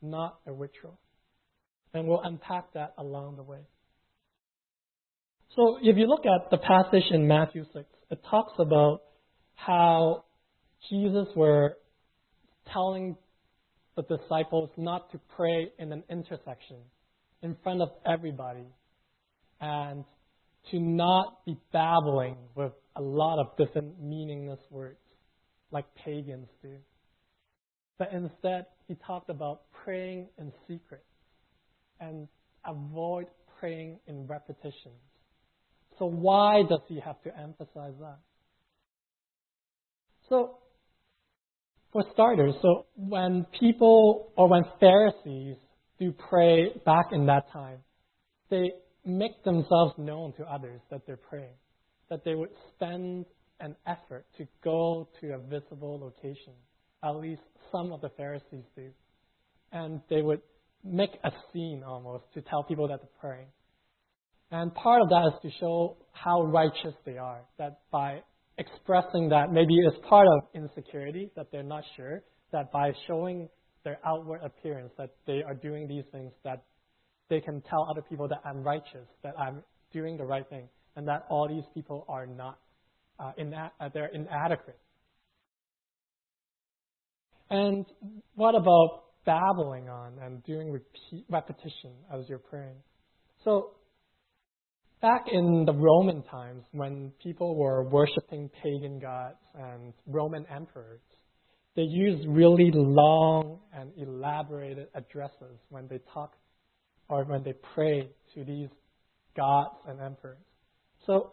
not 0.00 0.38
a 0.46 0.52
ritual. 0.52 0.98
And 1.94 2.08
we'll 2.08 2.22
unpack 2.22 2.72
that 2.72 2.94
along 2.96 3.36
the 3.36 3.42
way. 3.42 3.60
So 5.54 5.78
if 5.82 5.96
you 5.98 6.06
look 6.06 6.24
at 6.24 6.50
the 6.50 6.56
passage 6.56 7.04
in 7.10 7.28
Matthew 7.28 7.64
6, 7.74 7.84
it 8.10 8.20
talks 8.30 8.54
about 8.58 9.02
how 9.66 10.24
Jesus 10.90 11.28
were 11.36 11.76
telling 12.72 13.16
the 13.96 14.02
disciples 14.02 14.70
not 14.76 15.10
to 15.12 15.20
pray 15.36 15.70
in 15.78 15.92
an 15.92 16.02
intersection 16.10 16.78
in 17.42 17.56
front 17.62 17.82
of 17.82 17.90
everybody 18.06 18.66
and 19.60 20.04
to 20.70 20.80
not 20.80 21.44
be 21.44 21.56
babbling 21.72 22.36
with 22.54 22.72
a 22.96 23.02
lot 23.02 23.38
of 23.38 23.56
different 23.56 24.00
meaningless 24.00 24.60
words 24.70 24.98
like 25.70 25.84
pagans 26.04 26.48
do. 26.62 26.76
But 27.98 28.12
instead, 28.12 28.66
he 28.88 28.96
talked 29.06 29.30
about 29.30 29.62
praying 29.84 30.28
in 30.38 30.52
secret 30.66 31.04
and 32.00 32.26
avoid 32.66 33.26
praying 33.60 33.98
in 34.06 34.26
repetitions. 34.26 35.00
So, 35.98 36.06
why 36.06 36.62
does 36.68 36.80
he 36.88 37.00
have 37.00 37.22
to 37.22 37.38
emphasize 37.38 37.94
that? 38.00 38.18
So, 40.28 40.58
for 41.92 42.04
starters, 42.12 42.54
so 42.62 42.86
when 42.96 43.46
people 43.58 44.32
or 44.36 44.48
when 44.48 44.62
Pharisees 44.80 45.56
do 45.98 46.12
pray 46.30 46.70
back 46.86 47.06
in 47.12 47.26
that 47.26 47.50
time, 47.52 47.78
they 48.50 48.72
make 49.04 49.42
themselves 49.44 49.94
known 49.98 50.32
to 50.34 50.44
others 50.44 50.80
that 50.90 51.02
they're 51.06 51.16
praying, 51.16 51.54
that 52.08 52.24
they 52.24 52.34
would 52.34 52.50
spend 52.74 53.26
an 53.60 53.76
effort 53.86 54.26
to 54.38 54.46
go 54.64 55.08
to 55.20 55.34
a 55.34 55.38
visible 55.38 55.98
location. 56.00 56.54
At 57.04 57.16
least 57.16 57.42
some 57.70 57.92
of 57.92 58.00
the 58.00 58.10
Pharisees 58.10 58.64
do. 58.76 58.90
And 59.72 60.00
they 60.08 60.22
would 60.22 60.40
make 60.84 61.10
a 61.24 61.30
scene 61.52 61.82
almost 61.86 62.24
to 62.34 62.42
tell 62.42 62.64
people 62.64 62.88
that 62.88 63.00
they're 63.00 63.20
praying. 63.20 63.48
And 64.50 64.74
part 64.74 65.02
of 65.02 65.08
that 65.08 65.32
is 65.34 65.50
to 65.50 65.58
show 65.58 65.96
how 66.12 66.42
righteous 66.42 66.94
they 67.06 67.16
are, 67.16 67.40
that 67.58 67.80
by 67.90 68.22
expressing 68.58 69.28
that 69.30 69.52
maybe 69.52 69.74
it's 69.86 69.96
part 70.08 70.26
of 70.26 70.44
insecurity 70.54 71.30
that 71.36 71.50
they're 71.50 71.62
not 71.62 71.84
sure 71.96 72.22
that 72.52 72.70
by 72.70 72.92
showing 73.06 73.48
their 73.84 73.98
outward 74.06 74.40
appearance 74.44 74.92
that 74.98 75.10
they 75.26 75.42
are 75.42 75.54
doing 75.54 75.88
these 75.88 76.04
things 76.12 76.32
that 76.44 76.64
they 77.28 77.40
can 77.40 77.62
tell 77.62 77.86
other 77.90 78.02
people 78.02 78.28
that 78.28 78.40
I'm 78.44 78.62
righteous, 78.62 79.08
that 79.22 79.34
I'm 79.38 79.62
doing 79.92 80.16
the 80.16 80.24
right 80.24 80.48
thing, 80.48 80.68
and 80.96 81.08
that 81.08 81.24
all 81.30 81.48
these 81.48 81.64
people 81.74 82.04
are 82.08 82.26
not 82.26 82.58
uh, 83.18 83.32
ina- 83.38 83.72
uh, 83.80 83.88
they're 83.92 84.10
inadequate. 84.12 84.78
And 87.50 87.86
what 88.34 88.54
about 88.54 89.02
babbling 89.24 89.88
on 89.88 90.14
and 90.22 90.42
doing 90.44 90.70
repeat, 90.70 91.24
repetition 91.28 91.92
as 92.12 92.28
you're 92.28 92.38
praying? 92.38 92.76
So 93.44 93.72
Back 95.02 95.24
in 95.32 95.64
the 95.66 95.72
Roman 95.72 96.22
times, 96.22 96.62
when 96.70 97.10
people 97.20 97.56
were 97.56 97.82
worshiping 97.82 98.48
pagan 98.62 99.00
gods 99.00 99.34
and 99.52 99.92
Roman 100.06 100.46
emperors, 100.46 101.00
they 101.74 101.82
used 101.82 102.28
really 102.28 102.70
long 102.72 103.58
and 103.74 103.90
elaborated 103.96 104.86
addresses 104.94 105.58
when 105.70 105.88
they 105.88 105.98
talk 106.14 106.34
or 107.08 107.24
when 107.24 107.42
they 107.42 107.54
pray 107.74 108.10
to 108.34 108.44
these 108.44 108.68
gods 109.36 109.74
and 109.88 110.00
emperors. 110.00 110.38
So, 111.04 111.32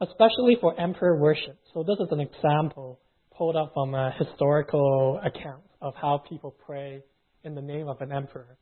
especially 0.00 0.56
for 0.58 0.80
emperor 0.80 1.20
worship. 1.20 1.58
So, 1.74 1.82
this 1.82 1.98
is 2.00 2.08
an 2.10 2.20
example 2.20 3.00
pulled 3.36 3.54
up 3.54 3.72
from 3.74 3.94
a 3.94 4.14
historical 4.18 5.20
account 5.22 5.64
of 5.82 5.92
how 6.00 6.22
people 6.26 6.56
pray 6.64 7.02
in 7.42 7.54
the 7.54 7.60
name 7.60 7.86
of 7.86 8.00
an 8.00 8.12
emperor. 8.12 8.56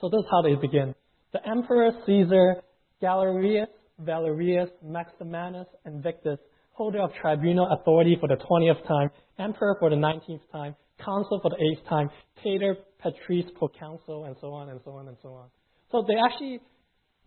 So, 0.00 0.08
this 0.08 0.18
is 0.18 0.26
how 0.32 0.42
they 0.42 0.56
begin. 0.56 0.96
The 1.32 1.48
emperor 1.48 1.92
Caesar 2.06 2.62
Galerius, 3.00 3.68
Valerius, 3.98 4.70
Maximinus, 4.84 5.66
Invictus, 5.86 6.38
holder 6.72 7.00
of 7.00 7.10
tribunal 7.20 7.68
authority 7.72 8.16
for 8.18 8.28
the 8.28 8.36
20th 8.36 8.86
time, 8.86 9.10
emperor 9.38 9.76
for 9.78 9.90
the 9.90 9.96
19th 9.96 10.40
time, 10.52 10.74
consul 11.04 11.40
for 11.40 11.50
the 11.50 11.56
8th 11.56 11.88
time, 11.88 12.10
pater 12.42 12.76
patriae, 13.04 13.54
proconsul, 13.54 14.24
and 14.24 14.36
so 14.40 14.52
on 14.52 14.68
and 14.68 14.80
so 14.84 14.92
on 14.92 15.08
and 15.08 15.16
so 15.22 15.30
on. 15.30 15.48
So 15.90 16.04
they 16.06 16.14
actually 16.24 16.60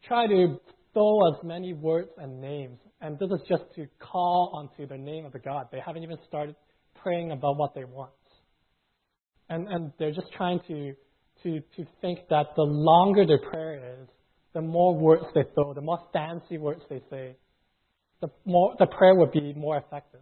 try 0.08 0.28
to 0.28 0.60
throw 0.94 1.28
as 1.28 1.44
many 1.44 1.74
words 1.74 2.10
and 2.18 2.40
names, 2.40 2.80
and 3.02 3.18
this 3.20 3.30
is 3.32 3.42
just 3.50 3.64
to 3.76 3.88
call 4.00 4.52
onto 4.56 4.88
the 4.88 4.98
name 4.98 5.26
of 5.26 5.34
the 5.34 5.40
God. 5.40 5.68
They 5.72 5.80
haven't 5.86 6.04
even 6.04 6.18
started 6.28 6.56
praying 7.02 7.32
about 7.32 7.58
what 7.58 7.74
they 7.74 7.84
want. 7.84 8.12
And, 9.50 9.68
and 9.68 9.92
they're 10.00 10.14
just 10.14 10.32
trying 10.38 10.60
to, 10.68 10.94
to, 11.44 11.60
to 11.60 11.88
think 12.02 12.20
that 12.30 12.48
the 12.56 12.64
longer 12.64 13.26
their 13.26 13.40
prayer 13.40 14.00
is, 14.02 14.08
the 14.54 14.62
more 14.62 14.96
words 14.96 15.26
they 15.34 15.44
throw, 15.54 15.74
the 15.74 15.82
more 15.82 16.00
fancy 16.14 16.58
words 16.58 16.82
they 16.90 17.02
say, 17.10 17.36
the 18.22 18.30
more 18.46 18.76
the 18.80 18.88
prayer 18.88 19.16
would 19.16 19.32
be 19.32 19.54
more 19.54 19.78
effective. 19.78 20.22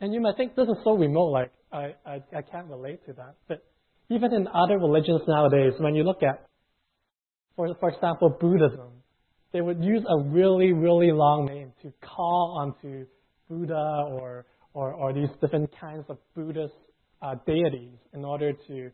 And 0.00 0.12
you 0.12 0.20
might 0.20 0.36
think 0.36 0.54
this 0.54 0.68
is 0.68 0.76
so 0.84 0.92
remote, 0.92 1.30
like 1.30 1.52
I, 1.72 1.94
I, 2.04 2.22
I 2.36 2.42
can't 2.42 2.68
relate 2.68 3.04
to 3.06 3.14
that. 3.14 3.34
But 3.48 3.64
even 4.10 4.32
in 4.34 4.46
other 4.48 4.78
religions 4.78 5.22
nowadays, 5.26 5.72
when 5.78 5.94
you 5.94 6.04
look 6.04 6.22
at, 6.22 6.46
for, 7.56 7.74
for 7.80 7.90
example, 7.90 8.36
Buddhism, 8.40 8.90
they 9.52 9.60
would 9.60 9.82
use 9.82 10.02
a 10.08 10.22
really, 10.22 10.72
really 10.72 11.12
long 11.12 11.46
name 11.46 11.72
to 11.82 11.92
call 12.02 12.58
onto 12.60 13.06
Buddha 13.48 14.08
or, 14.10 14.46
or, 14.74 14.92
or 14.92 15.12
these 15.12 15.28
different 15.40 15.70
kinds 15.80 16.04
of 16.08 16.18
Buddhist 16.34 16.74
uh, 17.22 17.36
deities 17.46 17.96
in 18.12 18.24
order 18.24 18.52
to, 18.52 18.90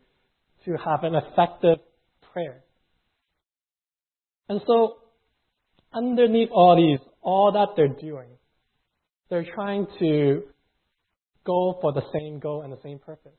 to 0.65 0.77
have 0.85 1.03
an 1.03 1.15
effective 1.15 1.79
prayer. 2.31 2.63
And 4.49 4.61
so, 4.67 4.97
underneath 5.93 6.49
all 6.51 6.75
these, 6.75 7.05
all 7.21 7.51
that 7.53 7.69
they're 7.75 7.87
doing, 7.87 8.29
they're 9.29 9.45
trying 9.55 9.87
to 9.99 10.43
go 11.45 11.77
for 11.81 11.93
the 11.93 12.03
same 12.13 12.39
goal 12.39 12.61
and 12.61 12.71
the 12.71 12.81
same 12.83 12.99
purpose. 12.99 13.31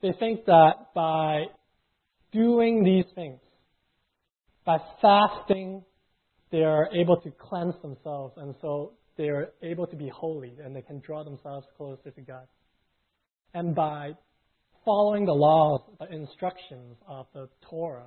They 0.00 0.12
think 0.18 0.44
that 0.46 0.94
by 0.94 1.46
doing 2.32 2.84
these 2.84 3.04
things, 3.14 3.40
by 4.64 4.78
fasting, 5.00 5.84
they 6.50 6.62
are 6.62 6.88
able 6.94 7.20
to 7.20 7.30
cleanse 7.30 7.74
themselves, 7.82 8.34
and 8.36 8.54
so 8.60 8.92
they 9.16 9.28
are 9.28 9.48
able 9.62 9.86
to 9.86 9.96
be 9.96 10.08
holy 10.08 10.54
and 10.64 10.74
they 10.74 10.82
can 10.82 11.00
draw 11.00 11.24
themselves 11.24 11.66
closer 11.76 12.10
to 12.10 12.20
God. 12.20 12.46
And 13.52 13.74
by 13.74 14.12
following 14.84 15.26
the 15.26 15.32
laws, 15.32 15.80
the 15.98 16.10
instructions 16.14 16.96
of 17.06 17.26
the 17.34 17.48
Torah, 17.68 18.06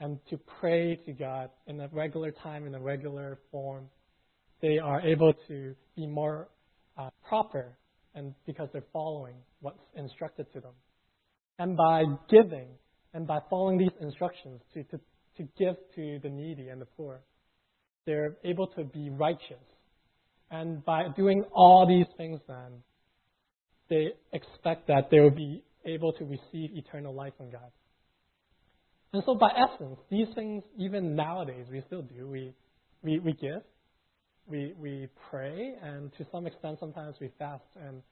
and 0.00 0.18
to 0.30 0.38
pray 0.60 0.96
to 1.06 1.12
God 1.12 1.50
in 1.66 1.80
a 1.80 1.88
regular 1.88 2.30
time, 2.30 2.66
in 2.66 2.74
a 2.74 2.80
regular 2.80 3.38
form, 3.50 3.88
they 4.60 4.78
are 4.78 5.00
able 5.00 5.32
to 5.48 5.74
be 5.96 6.06
more 6.06 6.48
uh, 6.98 7.10
proper 7.28 7.76
and 8.14 8.34
because 8.46 8.68
they're 8.72 8.84
following 8.92 9.34
what's 9.60 9.78
instructed 9.94 10.46
to 10.54 10.60
them. 10.60 10.72
And 11.58 11.76
by 11.76 12.04
giving 12.30 12.68
and 13.14 13.26
by 13.26 13.40
following 13.48 13.78
these 13.78 13.96
instructions 14.00 14.60
to, 14.74 14.82
to, 14.84 15.00
to 15.38 15.42
give 15.58 15.76
to 15.94 16.18
the 16.22 16.28
needy 16.28 16.68
and 16.68 16.80
the 16.80 16.86
poor, 16.86 17.20
they're 18.06 18.36
able 18.44 18.66
to 18.68 18.84
be 18.84 19.10
righteous. 19.10 19.64
And 20.50 20.84
by 20.84 21.08
doing 21.16 21.44
all 21.52 21.86
these 21.86 22.06
things, 22.16 22.40
then, 22.46 22.82
they 23.88 24.12
expect 24.32 24.88
that 24.88 25.10
they 25.10 25.20
will 25.20 25.30
be 25.30 25.62
able 25.84 26.12
to 26.14 26.24
receive 26.24 26.70
eternal 26.74 27.14
life 27.14 27.32
from 27.36 27.50
God. 27.50 27.70
And 29.16 29.24
so, 29.24 29.34
by 29.34 29.48
essence, 29.56 29.98
these 30.10 30.26
things, 30.34 30.62
even 30.76 31.16
nowadays, 31.16 31.64
we 31.72 31.82
still 31.86 32.02
do. 32.02 32.28
We, 32.28 32.52
we, 33.02 33.18
we 33.18 33.32
give, 33.32 33.62
we, 34.46 34.74
we 34.78 35.08
pray, 35.30 35.72
and 35.82 36.12
to 36.18 36.26
some 36.30 36.46
extent, 36.46 36.76
sometimes 36.80 37.16
we 37.18 37.30
fast 37.38 37.64
and, 37.82 38.02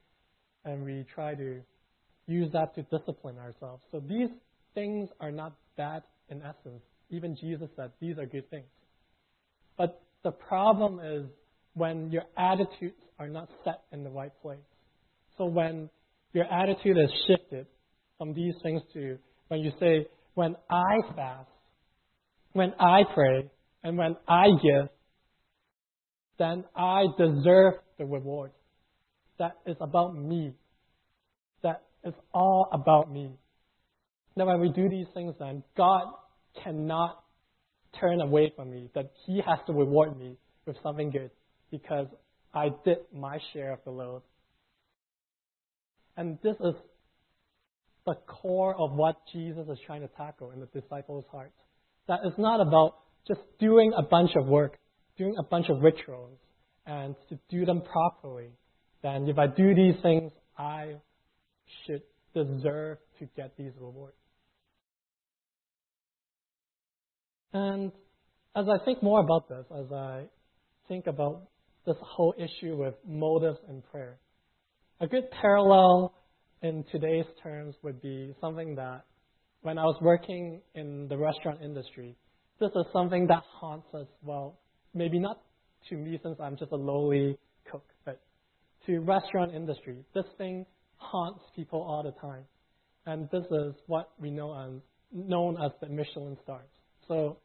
and 0.65 0.83
we 0.83 1.05
try 1.15 1.35
to 1.35 1.61
use 2.27 2.51
that 2.55 2.75
to 2.77 2.83
discipline 2.85 3.37
ourselves. 3.37 3.83
So, 3.93 4.01
these 4.01 4.31
things 4.75 5.11
are 5.21 5.31
not 5.31 5.53
bad 5.77 6.05
in 6.31 6.41
essence. 6.41 6.83
Even 7.11 7.37
Jesus 7.37 7.69
said 7.77 7.91
these 8.01 8.17
are 8.17 8.25
good 8.25 8.49
things. 8.49 8.65
But 9.77 10.01
the 10.23 10.31
problem 10.31 11.01
is 11.01 11.27
when 11.75 12.11
your 12.13 12.25
attitudes 12.39 13.03
are 13.19 13.29
not 13.29 13.51
set 13.63 13.83
in 13.93 14.05
the 14.05 14.11
right 14.11 14.33
place. 14.41 14.57
So, 15.37 15.45
when 15.45 15.91
your 16.33 16.47
attitude 16.47 16.97
is 16.97 17.11
shifted 17.27 17.67
from 18.17 18.33
these 18.33 18.55
things 18.63 18.81
to 18.95 19.19
when 19.49 19.61
you 19.61 19.71
say, 19.79 20.07
when 20.35 20.57
I 20.71 20.97
fast, 21.15 21.49
when 22.53 22.73
I 22.79 23.03
pray, 23.15 23.51
and 23.83 23.99
when 23.99 24.17
I 24.27 24.47
give, 24.63 24.89
then 26.39 26.65
I 26.75 27.07
deserve 27.19 27.75
the 27.99 28.05
reward. 28.05 28.53
That 29.39 29.57
is 29.67 29.77
about 29.81 30.17
me. 30.17 30.55
That 31.63 31.83
is 32.05 32.15
all 32.33 32.69
about 32.73 33.13
me. 33.13 33.33
That 34.37 34.47
when 34.47 34.61
we 34.61 34.71
do 34.71 34.89
these 34.89 35.07
things, 35.15 35.35
then 35.39 35.63
God 35.77 36.07
cannot 36.63 37.23
turn 38.01 38.21
away 38.21 38.53
from 38.57 38.71
me, 38.71 38.91
that 38.95 39.13
He 39.27 39.41
has 39.47 39.59
to 39.67 39.73
reward 39.73 40.19
me 40.19 40.37
with 40.67 40.77
something 40.83 41.11
good 41.11 41.31
because 41.71 42.07
I 42.53 42.71
did 42.85 42.99
my 43.13 43.39
share 43.53 43.73
of 43.73 43.81
the 43.85 43.91
load. 43.91 44.23
And 46.17 46.39
this 46.43 46.57
is 46.61 46.75
the 48.07 48.15
core 48.27 48.75
of 48.79 48.93
what 48.93 49.17
Jesus 49.33 49.67
is 49.69 49.79
trying 49.87 50.03
to 50.03 50.09
tackle 50.09 50.51
in 50.51 50.61
the 50.61 50.67
disciples' 50.67 51.25
hearts. 51.31 51.55
That 52.09 52.21
it's 52.25 52.39
not 52.39 52.61
about 52.61 52.97
just 53.27 53.41
doing 53.59 53.93
a 53.97 54.03
bunch 54.03 54.33
of 54.37 54.47
work, 54.47 54.79
doing 55.17 55.35
a 55.39 55.43
bunch 55.43 55.67
of 55.71 55.81
rituals, 55.81 56.39
and 56.87 57.15
to 57.31 57.39
do 57.49 57.65
them 57.65 57.81
properly. 57.81 58.51
Then 59.03 59.27
if 59.29 59.39
I 59.39 59.47
do 59.47 59.75
these 59.75 59.95
things, 60.03 60.33
I 60.59 60.95
should 61.87 62.03
deserve 62.35 62.99
to 63.19 63.29
get 63.37 63.57
these 63.57 63.73
rewards. 63.81 64.17
And 67.53 67.93
as 68.57 68.67
I 68.69 68.85
think 68.85 69.03
more 69.03 69.21
about 69.21 69.49
this, 69.49 69.65
as 69.79 69.93
I 69.93 70.25
think 70.89 71.07
about 71.07 71.49
this 71.87 71.97
whole 72.01 72.35
issue 72.37 72.77
with 72.77 72.95
motives 73.07 73.59
and 73.69 73.83
prayer, 73.91 74.19
a 75.01 75.07
good 75.07 75.31
parallel 75.31 76.15
in 76.65 76.83
today's 76.91 77.27
terms 77.43 77.75
would 77.83 78.01
be 78.01 78.35
something 78.41 78.75
that 78.75 79.05
when 79.61 79.77
I 79.77 79.85
was 79.85 79.99
working 80.01 80.63
in 80.75 81.07
the 81.09 81.17
restaurant 81.17 81.61
industry, 81.63 82.17
this 82.59 82.71
is 82.75 82.87
something 82.91 83.27
that 83.27 83.43
haunts 83.61 83.87
us. 83.93 84.07
Well, 84.23 84.59
maybe 84.95 85.19
not 85.19 85.43
to 85.91 85.97
me 85.97 86.19
since 86.23 86.37
I'm 86.41 86.57
just 86.57 86.73
a 86.73 86.77
lowly 86.77 87.39
cook, 87.71 87.85
but 88.07 88.19
to 88.87 89.01
restaurant 89.01 89.55
industry, 89.55 89.99
this 90.15 90.25
thing 90.39 90.65
haunts 90.97 91.41
people 91.55 91.83
all 91.83 92.03
the 92.03 92.19
time. 92.19 92.45
And 93.05 93.29
this 93.31 93.45
is 93.51 93.75
what 93.87 94.09
we 94.19 94.31
know 94.31 94.55
as 94.55 94.81
known 95.13 95.59
as 95.63 95.71
the 95.83 95.89
Michelin 95.89 96.39
stars. 96.45 96.71
So 97.09 97.37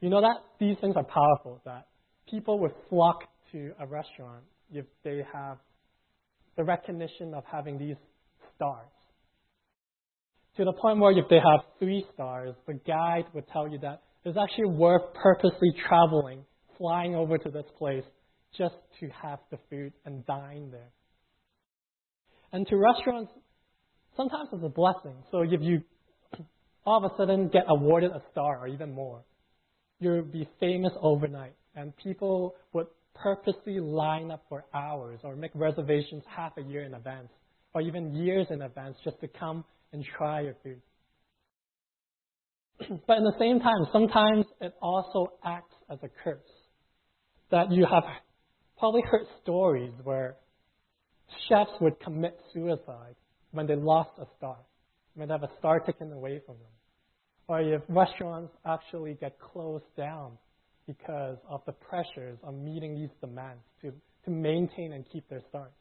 you 0.00 0.10
know 0.10 0.20
that 0.20 0.38
these 0.58 0.76
things 0.80 0.96
are 0.96 1.04
powerful, 1.04 1.62
that 1.64 1.86
people 2.28 2.58
would 2.58 2.72
flock 2.90 3.20
to 3.52 3.70
a 3.78 3.86
restaurant 3.86 4.42
if 4.72 4.84
they 5.04 5.22
have 5.32 5.58
the 6.56 6.64
recognition 6.64 7.34
of 7.34 7.44
having 7.50 7.78
these 7.78 7.96
stars. 8.56 8.88
To 10.56 10.64
the 10.64 10.72
point 10.72 11.00
where 11.00 11.10
if 11.12 11.28
they 11.28 11.36
have 11.36 11.60
three 11.78 12.04
stars, 12.14 12.54
the 12.66 12.74
guide 12.86 13.24
would 13.34 13.48
tell 13.48 13.68
you 13.68 13.78
that 13.78 14.02
it's 14.24 14.38
actually 14.38 14.70
worth 14.76 15.02
purposely 15.14 15.72
traveling, 15.88 16.44
flying 16.78 17.14
over 17.14 17.38
to 17.38 17.50
this 17.50 17.66
place 17.78 18.04
just 18.56 18.74
to 19.00 19.08
have 19.08 19.40
the 19.50 19.58
food 19.68 19.92
and 20.06 20.24
dine 20.26 20.70
there. 20.70 20.92
And 22.52 22.66
to 22.68 22.76
restaurants, 22.76 23.32
sometimes 24.16 24.48
it's 24.52 24.64
a 24.64 24.68
blessing. 24.68 25.16
So 25.32 25.42
if 25.42 25.60
you 25.60 25.82
all 26.86 27.04
of 27.04 27.10
a 27.10 27.16
sudden 27.16 27.48
get 27.48 27.64
awarded 27.68 28.12
a 28.12 28.22
star 28.30 28.58
or 28.60 28.68
even 28.68 28.92
more, 28.92 29.24
you'll 29.98 30.22
be 30.22 30.48
famous 30.60 30.92
overnight. 31.00 31.54
And 31.74 31.96
people 31.96 32.54
would 32.72 32.86
purposely 33.14 33.80
line 33.80 34.30
up 34.30 34.44
for 34.48 34.64
hours 34.74 35.20
or 35.24 35.34
make 35.34 35.50
reservations 35.54 36.22
half 36.28 36.52
a 36.58 36.62
year 36.62 36.82
in 36.82 36.94
advance 36.94 37.28
or 37.74 37.80
even 37.80 38.14
years 38.14 38.46
in 38.50 38.62
advance 38.62 38.96
just 39.04 39.20
to 39.20 39.28
come 39.28 39.64
and 39.92 40.04
try 40.16 40.42
your 40.42 40.56
food. 40.62 40.80
but 43.06 43.18
in 43.18 43.24
the 43.24 43.34
same 43.38 43.60
time, 43.60 43.86
sometimes 43.92 44.46
it 44.60 44.74
also 44.80 45.32
acts 45.44 45.74
as 45.90 45.98
a 46.02 46.08
curse. 46.22 46.40
That 47.50 47.70
you 47.70 47.86
have 47.90 48.04
probably 48.78 49.02
heard 49.02 49.26
stories 49.42 49.92
where 50.02 50.36
chefs 51.48 51.70
would 51.80 52.00
commit 52.00 52.38
suicide 52.52 53.14
when 53.52 53.66
they 53.66 53.76
lost 53.76 54.10
a 54.18 54.26
star, 54.36 54.56
when 55.14 55.28
they 55.28 55.34
have 55.34 55.42
a 55.42 55.50
star 55.58 55.80
taken 55.80 56.12
away 56.12 56.40
from 56.44 56.56
them. 56.56 56.66
Or 57.46 57.60
if 57.60 57.82
restaurants 57.88 58.52
actually 58.64 59.14
get 59.20 59.38
closed 59.38 59.84
down 59.96 60.32
because 60.86 61.36
of 61.48 61.60
the 61.66 61.72
pressures 61.72 62.38
of 62.42 62.54
meeting 62.54 62.94
these 62.94 63.10
demands 63.20 63.62
to, 63.82 63.92
to 64.24 64.30
maintain 64.30 64.92
and 64.92 65.04
keep 65.10 65.28
their 65.28 65.42
stars. 65.48 65.72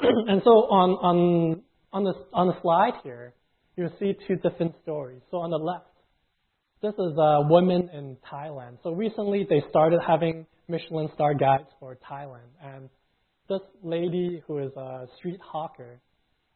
and 0.28 0.40
so 0.44 0.50
on, 0.50 0.90
on, 0.90 1.62
on, 1.92 2.04
the, 2.04 2.14
on 2.32 2.46
the 2.48 2.60
slide 2.62 2.94
here, 3.02 3.34
you 3.76 3.88
see 3.98 4.14
two 4.26 4.36
different 4.36 4.74
stories. 4.82 5.20
So 5.30 5.38
on 5.38 5.50
the 5.50 5.58
left, 5.58 5.86
this 6.82 6.94
is 6.94 7.16
a 7.18 7.42
woman 7.48 7.90
in 7.92 8.16
Thailand. 8.30 8.78
So 8.82 8.92
recently 8.92 9.46
they 9.48 9.62
started 9.68 10.00
having 10.06 10.46
Michelin 10.68 11.10
star 11.14 11.34
guides 11.34 11.68
for 11.78 11.98
Thailand. 12.10 12.48
And 12.62 12.88
this 13.48 13.60
lady 13.82 14.42
who 14.46 14.58
is 14.58 14.72
a 14.76 15.06
street 15.18 15.40
hawker 15.42 16.00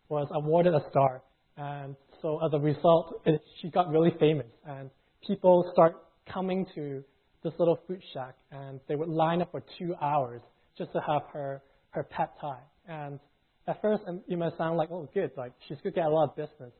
was 0.08 0.28
awarded 0.32 0.74
a 0.74 0.80
star. 0.90 1.22
And 1.56 1.96
so 2.22 2.40
as 2.44 2.52
a 2.52 2.58
result, 2.58 3.20
it, 3.26 3.42
she 3.60 3.70
got 3.70 3.90
really 3.90 4.12
famous. 4.18 4.46
And 4.66 4.90
people 5.26 5.68
start 5.72 5.96
coming 6.32 6.66
to 6.74 7.04
this 7.42 7.52
little 7.58 7.78
food 7.86 8.00
shack 8.14 8.34
and 8.50 8.80
they 8.88 8.96
would 8.96 9.08
line 9.08 9.42
up 9.42 9.50
for 9.50 9.62
two 9.78 9.94
hours 10.00 10.40
just 10.78 10.92
to 10.92 11.00
have 11.06 11.22
her, 11.32 11.62
her 11.90 12.02
pad 12.02 12.30
thai. 12.40 12.58
And 12.88 13.20
at 13.66 13.80
first, 13.80 14.02
you 14.26 14.36
might 14.36 14.56
sound 14.58 14.76
like, 14.76 14.90
oh, 14.90 15.08
good, 15.14 15.30
like 15.36 15.52
she's 15.66 15.78
going 15.82 15.94
to 15.94 16.00
get 16.00 16.06
a 16.06 16.10
lot 16.10 16.30
of 16.30 16.36
business. 16.36 16.72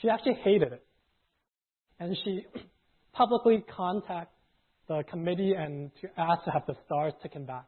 She 0.00 0.08
actually 0.08 0.38
hated 0.44 0.72
it. 0.72 0.84
And 1.98 2.16
she 2.24 2.44
publicly 3.12 3.64
contacted 3.76 4.34
the 4.88 5.04
committee 5.10 5.52
and 5.56 5.90
to 6.00 6.08
ask 6.16 6.44
to 6.44 6.50
have 6.50 6.62
the 6.66 6.74
stars 6.86 7.12
taken 7.22 7.44
back. 7.44 7.66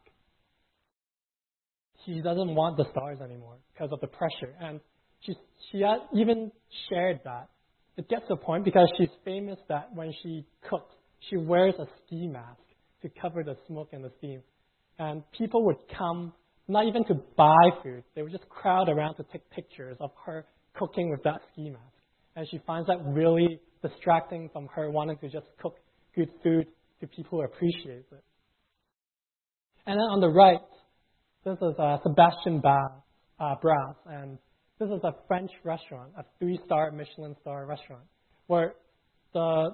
She 2.05 2.21
doesn't 2.23 2.55
want 2.55 2.77
the 2.77 2.87
stars 2.91 3.19
anymore 3.23 3.57
because 3.73 3.93
of 3.93 4.01
the 4.01 4.07
pressure. 4.07 4.55
And 4.61 4.81
she, 5.21 5.35
she 5.71 5.85
even 6.15 6.51
shared 6.89 7.21
that. 7.25 7.49
It 7.97 8.09
gets 8.09 8.27
to 8.29 8.35
a 8.35 8.37
point 8.37 8.65
because 8.65 8.89
she's 8.97 9.11
famous 9.25 9.59
that 9.69 9.95
when 9.95 10.15
she 10.23 10.47
cooks, 10.69 10.95
she 11.29 11.37
wears 11.37 11.75
a 11.79 11.87
ski 12.07 12.27
mask 12.27 12.61
to 13.03 13.11
cover 13.21 13.43
the 13.43 13.57
smoke 13.67 13.91
and 13.93 14.03
the 14.03 14.11
steam. 14.19 14.43
And 14.99 15.23
people 15.37 15.65
would 15.67 15.77
come 15.97 16.33
not 16.71 16.87
even 16.87 17.05
to 17.07 17.15
buy 17.37 17.71
food. 17.83 18.05
They 18.15 18.23
would 18.23 18.33
just 18.33 18.49
crowd 18.49 18.89
around 18.89 19.17
to 19.17 19.25
take 19.33 19.49
pictures 19.51 19.97
of 20.01 20.11
her 20.25 20.47
cooking 20.75 21.11
with 21.11 21.23
that 21.25 21.41
ski 21.53 21.71
mask. 21.71 21.83
And 22.37 22.47
she 22.51 22.61
finds 22.67 22.87
that 22.87 22.99
really 23.05 23.61
distracting 23.83 24.49
from 24.53 24.69
her 24.75 24.91
wanting 24.91 25.19
to 25.19 25.29
just 25.29 25.47
cook 25.61 25.77
good 26.15 26.31
food 26.43 26.67
to 27.01 27.07
people 27.07 27.39
who 27.39 27.45
appreciate 27.45 28.05
it. 28.13 28.25
And 29.87 29.99
then 29.99 30.07
on 30.07 30.21
the 30.21 30.29
right, 30.29 30.61
this 31.45 31.57
is 31.57 31.75
uh, 31.79 31.99
Sebastian 32.03 32.61
Bas, 32.61 32.91
uh, 33.41 33.55
Bras, 33.61 33.97
and 34.07 34.39
this 34.79 34.89
is 34.91 35.01
a 35.03 35.15
French 35.27 35.51
restaurant, 35.65 36.13
a 36.17 36.25
three-star 36.39 36.93
Michelin 36.93 37.35
star 37.41 37.67
restaurant, 37.67 38.05
where 38.47 38.75
the 39.33 39.71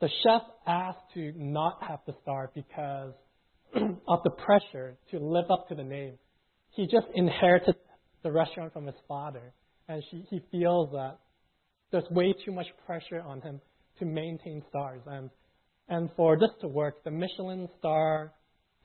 the 0.00 0.08
chef 0.22 0.42
asked 0.66 0.98
to 1.14 1.32
not 1.36 1.82
have 1.82 2.00
the 2.06 2.14
star 2.22 2.50
because 2.54 3.12
of 3.74 4.20
the 4.24 4.30
pressure 4.30 4.96
to 5.10 5.18
live 5.18 5.50
up 5.50 5.68
to 5.68 5.74
the 5.74 5.84
name 5.84 6.14
he 6.70 6.84
just 6.84 7.06
inherited 7.14 7.76
the 8.22 8.30
restaurant 8.30 8.72
from 8.72 8.86
his 8.86 8.96
father, 9.08 9.52
and 9.88 10.02
she, 10.10 10.24
he 10.30 10.42
feels 10.50 10.90
that 10.92 11.18
there's 11.90 12.08
way 12.10 12.34
too 12.44 12.52
much 12.52 12.66
pressure 12.86 13.20
on 13.20 13.40
him 13.40 13.60
to 13.98 14.04
maintain 14.04 14.62
stars. 14.68 15.00
And, 15.06 15.30
and 15.88 16.10
for 16.16 16.38
this 16.38 16.50
to 16.60 16.68
work, 16.68 17.02
the 17.04 17.10
Michelin 17.10 17.68
star 17.78 18.32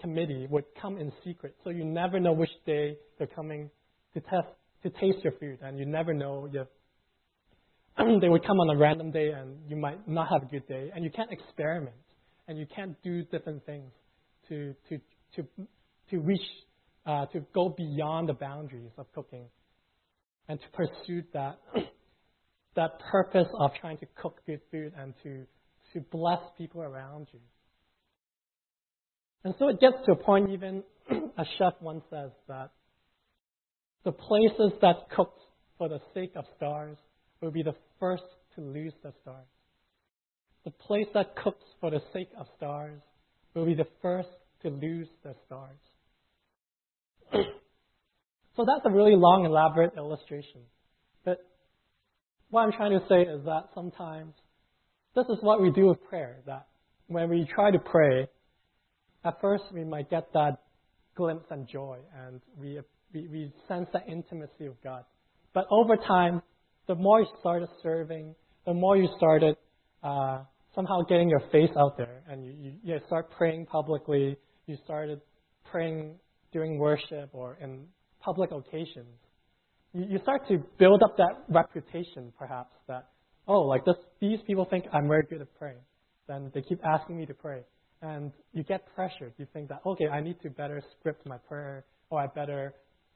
committee 0.02 0.48
would 0.50 0.66
come 0.82 0.98
in 0.98 1.12
secret, 1.24 1.56
so 1.64 1.70
you 1.70 1.86
never 1.86 2.20
know 2.20 2.34
which 2.34 2.50
day 2.66 2.98
they're 3.18 3.28
coming 3.28 3.70
to 4.14 4.22
test 4.22 4.48
to 4.84 4.90
taste 4.92 5.24
your 5.24 5.34
food, 5.40 5.60
and 5.62 5.80
you 5.80 5.86
never 5.86 6.14
know 6.14 6.48
if 6.52 6.68
they 8.22 8.30
would 8.30 8.46
come 8.46 8.60
on 8.60 8.76
a 8.76 8.78
random 8.78 9.12
day 9.12 9.30
and 9.30 9.58
you 9.68 9.76
might 9.76 10.08
not 10.08 10.28
have 10.30 10.44
a 10.44 10.46
good 10.46 10.68
day, 10.68 10.92
and 10.94 11.04
you 11.04 11.10
can't 11.10 11.32
experiment, 11.32 11.96
and 12.48 12.58
you 12.58 12.66
can't 12.76 13.02
do 13.04 13.24
different 13.24 13.66
things 13.66 13.92
to 14.50 14.76
to 14.90 15.00
to 15.36 15.48
to 16.12 16.20
reach 16.20 16.42
uh, 17.06 17.26
to 17.28 17.42
go 17.54 17.70
beyond 17.70 18.30
the 18.30 18.34
boundaries 18.34 18.92
of 18.98 19.12
cooking 19.14 19.46
and 20.48 20.60
to 20.60 20.66
pursue 20.74 21.24
that 21.34 21.60
that 22.76 23.00
purpose 23.12 23.48
of 23.60 23.72
trying 23.80 23.98
to 23.98 24.06
cook 24.22 24.42
good 24.46 24.62
food 24.72 24.94
and 24.98 25.14
to 25.24 25.46
to 25.94 26.02
bless 26.12 26.40
people 26.58 26.82
around 26.82 27.28
you. 27.32 27.40
And 29.44 29.54
so 29.60 29.70
it 29.70 29.80
gets 29.80 29.98
to 30.06 30.14
a 30.14 30.16
point 30.16 30.50
even 30.50 30.84
a 31.38 31.46
chef 31.58 31.74
once 31.80 32.04
says 32.10 32.32
that 32.48 32.72
the 34.04 34.12
places 34.12 34.72
that 34.82 35.10
cook 35.16 35.34
for 35.78 35.90
the 35.90 36.00
sake 36.14 36.34
of 36.36 36.46
stars 36.58 36.98
will 37.42 37.52
be 37.52 37.64
the 37.64 37.76
first 38.00 38.24
to 38.56 38.62
lose 38.62 38.94
the 39.04 39.14
stars. 39.22 39.46
The 40.64 40.72
place 40.72 41.08
that 41.14 41.36
cooks 41.36 41.66
for 41.80 41.92
the 41.92 42.02
sake 42.12 42.30
of 42.38 42.48
stars 42.58 43.00
will 43.54 43.66
be 43.66 43.76
the 43.76 43.88
first 44.02 44.30
to 44.64 44.70
lose 44.70 45.08
the 45.24 45.36
stars 45.46 45.78
so 48.56 48.66
that's 48.66 48.86
a 48.86 48.90
really 48.90 49.16
long, 49.16 49.46
elaborate 49.46 49.94
illustration. 49.98 50.62
But 51.24 51.40
what 52.50 52.62
I'm 52.62 52.72
trying 52.72 53.00
to 53.00 53.06
say 53.08 53.22
is 53.22 53.44
that 53.46 53.70
sometimes 53.74 54.34
this 55.16 55.26
is 55.28 55.38
what 55.42 55.62
we 55.62 55.72
do 55.72 55.88
with 55.88 56.04
prayer. 56.10 56.38
That 56.46 56.68
when 57.08 57.30
we 57.30 57.48
try 57.54 57.72
to 57.72 57.80
pray, 57.80 58.28
at 59.24 59.42
first 59.42 59.64
we 59.74 59.84
might 59.84 60.10
get 60.10 60.32
that 60.34 60.60
glimpse 61.16 61.46
and 61.50 61.68
joy, 61.68 61.98
and 62.26 62.42
we, 62.60 62.80
we, 63.14 63.28
we 63.28 63.54
sense 63.68 63.88
that 63.94 64.04
intimacy 64.08 64.68
with 64.68 64.82
God. 64.84 65.04
But 65.54 65.66
over 65.72 65.96
time, 65.96 66.42
the 66.88 66.96
more 66.96 67.22
you 67.22 67.28
started 67.40 67.70
serving, 67.82 68.36
the 68.66 68.74
more 68.74 68.98
you 68.98 69.08
started 69.18 69.56
uh, 70.04 70.42
somehow 70.76 71.02
getting 71.08 71.30
your 71.30 71.42
face 71.52 71.72
out 71.78 71.98
there, 71.98 72.22
and 72.30 72.46
you, 72.46 72.54
you, 72.60 72.74
you 72.84 73.00
start 73.08 73.32
praying 73.32 73.66
publicly, 73.66 74.38
you 74.68 74.78
started 74.84 75.22
praying 75.72 76.16
during 76.56 76.80
worship 76.80 77.30
or 77.34 77.58
in 77.62 77.86
public 78.22 78.50
occasions, 78.52 79.20
you, 79.94 80.06
you 80.12 80.20
start 80.24 80.48
to 80.48 80.58
build 80.80 81.04
up 81.04 81.18
that 81.18 81.34
reputation, 81.50 82.32
perhaps, 82.40 82.74
that, 82.88 83.10
oh, 83.46 83.64
like 83.64 83.84
this, 83.84 83.98
these 84.22 84.40
people 84.48 84.66
think 84.70 84.86
I'm 84.94 85.10
very 85.10 85.24
good 85.30 85.42
at 85.42 85.54
praying. 85.60 85.84
Then 86.30 86.52
they 86.54 86.62
keep 86.62 86.80
asking 86.86 87.18
me 87.18 87.26
to 87.26 87.34
pray. 87.34 87.60
And 88.02 88.32
you 88.54 88.64
get 88.64 88.88
pressured. 88.96 89.34
You 89.38 89.48
think 89.52 89.68
that, 89.68 89.82
okay, 89.86 90.08
I 90.08 90.22
need 90.22 90.38
to 90.44 90.50
better 90.50 90.82
script 90.98 91.28
my 91.28 91.38
prayer, 91.50 91.84
or 92.10 92.22
I 92.22 92.28
better 92.28 92.74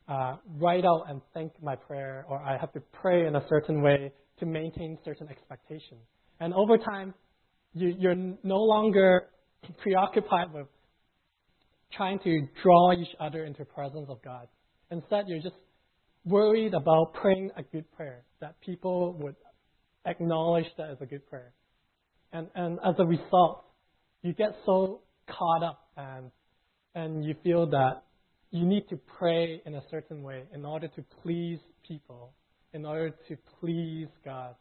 uh, 0.09 0.35
write 0.57 0.83
out 0.83 1.03
and 1.07 1.21
think 1.33 1.53
my 1.63 1.77
prayer, 1.77 2.25
or 2.27 2.41
I 2.41 2.57
have 2.57 2.73
to 2.73 2.81
pray 3.01 3.25
in 3.25 3.37
a 3.37 3.45
certain 3.47 3.81
way 3.81 4.11
to 4.39 4.45
maintain 4.45 4.97
certain 5.05 5.29
expectations. 5.29 6.01
And 6.41 6.53
over 6.53 6.77
time, 6.77 7.13
you, 7.73 7.95
you're 7.97 8.15
no 8.43 8.57
longer 8.57 9.27
preoccupied 9.81 10.51
with 10.53 10.67
trying 11.93 12.19
to 12.19 12.47
draw 12.61 12.93
each 12.93 13.15
other 13.19 13.45
into 13.45 13.59
the 13.59 13.65
presence 13.65 14.07
of 14.09 14.21
God. 14.23 14.47
Instead, 14.91 15.25
you're 15.27 15.41
just 15.41 15.55
worried 16.25 16.73
about 16.73 17.13
praying 17.13 17.51
a 17.57 17.63
good 17.63 17.89
prayer, 17.93 18.23
that 18.41 18.59
people 18.61 19.13
would 19.19 19.35
acknowledge 20.05 20.65
that 20.77 20.89
as 20.89 20.97
a 21.01 21.05
good 21.05 21.27
prayer. 21.29 21.53
And, 22.31 22.47
and 22.55 22.79
as 22.85 22.95
a 22.99 23.05
result, 23.05 23.65
you 24.21 24.33
get 24.33 24.55
so 24.65 25.01
caught 25.27 25.63
up 25.63 25.87
and, 25.97 26.31
and 26.95 27.23
you 27.23 27.35
feel 27.43 27.67
that 27.69 28.03
you 28.51 28.65
need 28.65 28.87
to 28.89 28.99
pray 29.17 29.61
in 29.65 29.75
a 29.75 29.81
certain 29.89 30.23
way 30.23 30.43
in 30.53 30.65
order 30.65 30.87
to 30.87 31.03
please 31.23 31.59
people, 31.87 32.33
in 32.73 32.85
order 32.85 33.11
to 33.27 33.37
please 33.59 34.07
God. 34.25 34.55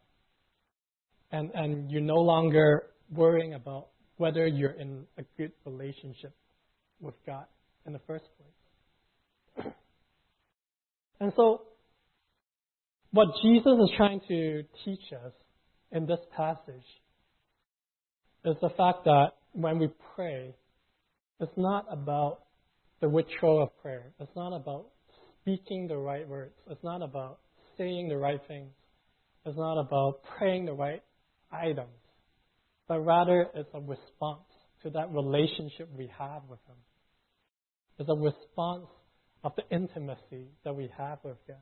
And, 1.31 1.51
and 1.55 1.91
you're 1.91 2.01
no 2.01 2.17
longer 2.17 2.85
worrying 3.11 3.55
about 3.55 3.89
whether 4.17 4.47
you're 4.47 4.73
in 4.73 5.05
a 5.17 5.23
good 5.37 5.53
relationship 5.65 6.35
with 7.01 7.15
God 7.27 7.45
in 7.87 7.93
the 7.93 8.01
first 8.07 8.25
place. 8.37 9.67
And 11.21 11.33
so, 11.35 11.63
what 13.11 13.27
Jesus 13.43 13.73
is 13.83 13.91
trying 13.97 14.21
to 14.29 14.63
teach 14.85 15.13
us 15.13 15.33
in 15.91 16.07
this 16.07 16.21
passage 16.37 16.87
is 18.45 18.55
the 18.63 18.71
fact 18.77 19.05
that 19.05 19.31
when 19.53 19.81
we 19.81 19.89
pray, 20.15 20.55
it's 21.41 21.57
not 21.57 21.87
about 21.91 22.41
the 23.01 23.09
ritual 23.09 23.63
of 23.63 23.77
prayer. 23.83 24.13
It's 24.21 24.35
not 24.37 24.55
about 24.55 24.87
speaking 25.41 25.89
the 25.89 25.97
right 25.97 26.29
words. 26.29 26.55
It's 26.71 26.83
not 26.85 27.03
about 27.03 27.39
saying 27.77 28.09
the 28.09 28.17
right 28.17 28.41
things. 28.49 28.71
It's 29.47 29.57
not 29.57 29.81
about 29.81 30.21
praying 30.37 30.67
the 30.67 30.75
right 30.75 31.03
items. 31.51 31.89
But 32.87 33.01
rather, 33.01 33.47
it's 33.55 33.71
a 33.75 33.81
response 33.81 34.48
to 34.83 34.91
that 34.91 35.13
relationship 35.13 35.89
we 35.97 36.11
have 36.19 36.43
with 36.49 36.61
Him. 36.67 36.77
It's 37.99 38.09
a 38.09 38.15
response 38.15 38.87
of 39.43 39.53
the 39.57 39.63
intimacy 39.75 40.47
that 40.65 40.75
we 40.75 40.91
have 40.97 41.19
with 41.23 41.37
God. 41.47 41.57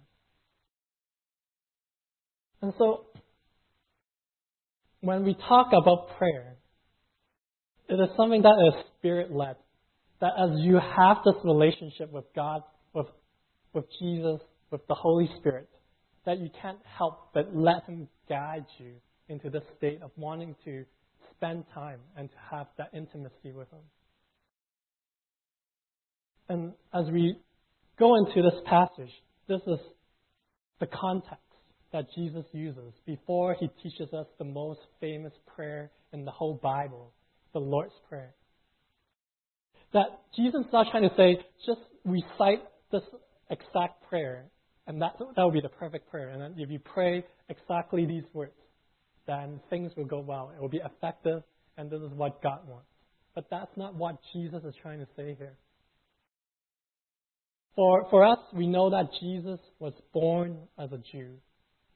And 2.63 2.73
so, 2.79 3.07
when 5.01 5.25
we 5.25 5.35
talk 5.35 5.69
about 5.73 6.19
prayer, 6.19 6.57
it 7.89 7.95
is 7.95 8.09
something 8.17 8.43
that 8.43 8.57
is 8.69 8.85
spirit 8.99 9.33
led. 9.33 9.57
That 10.21 10.33
as 10.39 10.51
you 10.61 10.77
have 10.77 11.19
this 11.25 11.37
relationship 11.45 12.11
with 12.11 12.25
God, 12.35 12.63
with, 12.95 13.07
with 13.73 13.85
Jesus, 14.01 14.41
with 14.71 14.87
the 14.89 14.95
Holy 14.95 15.31
Spirit, 15.39 15.69
that 16.25 16.39
you 16.39 16.49
can't 16.61 16.79
help 16.99 17.33
but 17.35 17.55
let 17.55 17.85
Him 17.85 18.09
guide 18.29 18.67
you 18.79 18.95
into 19.29 19.51
this 19.51 19.63
state 19.77 20.01
of 20.03 20.11
wanting 20.17 20.57
to 20.65 20.85
spend 21.37 21.65
time 21.75 22.01
and 22.17 22.31
to 22.31 22.37
have 22.51 22.67
that 22.79 22.91
intimacy 22.93 23.53
with 23.53 23.71
Him. 23.71 23.81
And 26.49 26.73
as 26.95 27.11
we 27.13 27.37
go 27.99 28.17
into 28.17 28.43
this 28.43 28.61
passage, 28.67 29.13
this 29.49 29.61
is 29.67 29.79
the 30.81 30.87
context 30.87 31.41
that 31.93 32.07
Jesus 32.15 32.45
uses 32.53 32.93
before 33.07 33.57
he 33.59 33.69
teaches 33.83 34.13
us 34.13 34.27
the 34.39 34.45
most 34.45 34.81
famous 35.01 35.33
prayer 35.55 35.91
in 36.13 36.25
the 36.25 36.31
whole 36.31 36.61
Bible, 36.63 37.13
the 37.53 37.59
Lord's 37.59 37.95
Prayer. 38.09 38.35
That 39.93 40.21
Jesus 40.37 40.61
is 40.67 40.73
not 40.73 40.89
trying 40.91 41.09
to 41.09 41.15
say, 41.17 41.39
just 41.65 41.81
recite 42.05 42.63
this 42.93 43.03
exact 43.51 44.09
prayer, 44.09 44.45
and 44.87 45.01
that, 45.01 45.17
that 45.19 45.43
will 45.43 45.53
be 45.53 45.61
the 45.61 45.69
perfect 45.69 46.11
prayer. 46.11 46.29
And 46.31 46.61
if 46.61 46.71
you 46.71 46.79
pray 46.79 47.25
exactly 47.49 48.05
these 48.05 48.25
words, 48.33 48.53
then 49.27 49.61
things 49.71 49.93
will 49.97 50.05
go 50.05 50.21
well. 50.21 50.53
It 50.57 50.61
will 50.61 50.69
be 50.69 50.83
effective, 50.85 51.43
and 51.77 51.91
this 51.91 52.01
is 52.01 52.13
what 52.13 52.43
God 52.43 52.61
wants. 52.67 52.89
But 53.35 53.47
that's 53.51 53.77
not 53.77 53.95
what 53.95 54.17
Jesus 54.33 54.63
is 54.65 54.75
trying 54.81 55.01
to 55.01 55.07
say 55.17 55.37
here. 55.39 55.57
For, 57.75 58.07
for 58.09 58.25
us, 58.25 58.39
we 58.55 58.67
know 58.67 58.91
that 58.91 59.11
Jesus 59.21 59.61
was 59.79 59.93
born 60.15 60.57
as 60.79 60.91
a 60.93 60.99
Jew. 61.13 61.35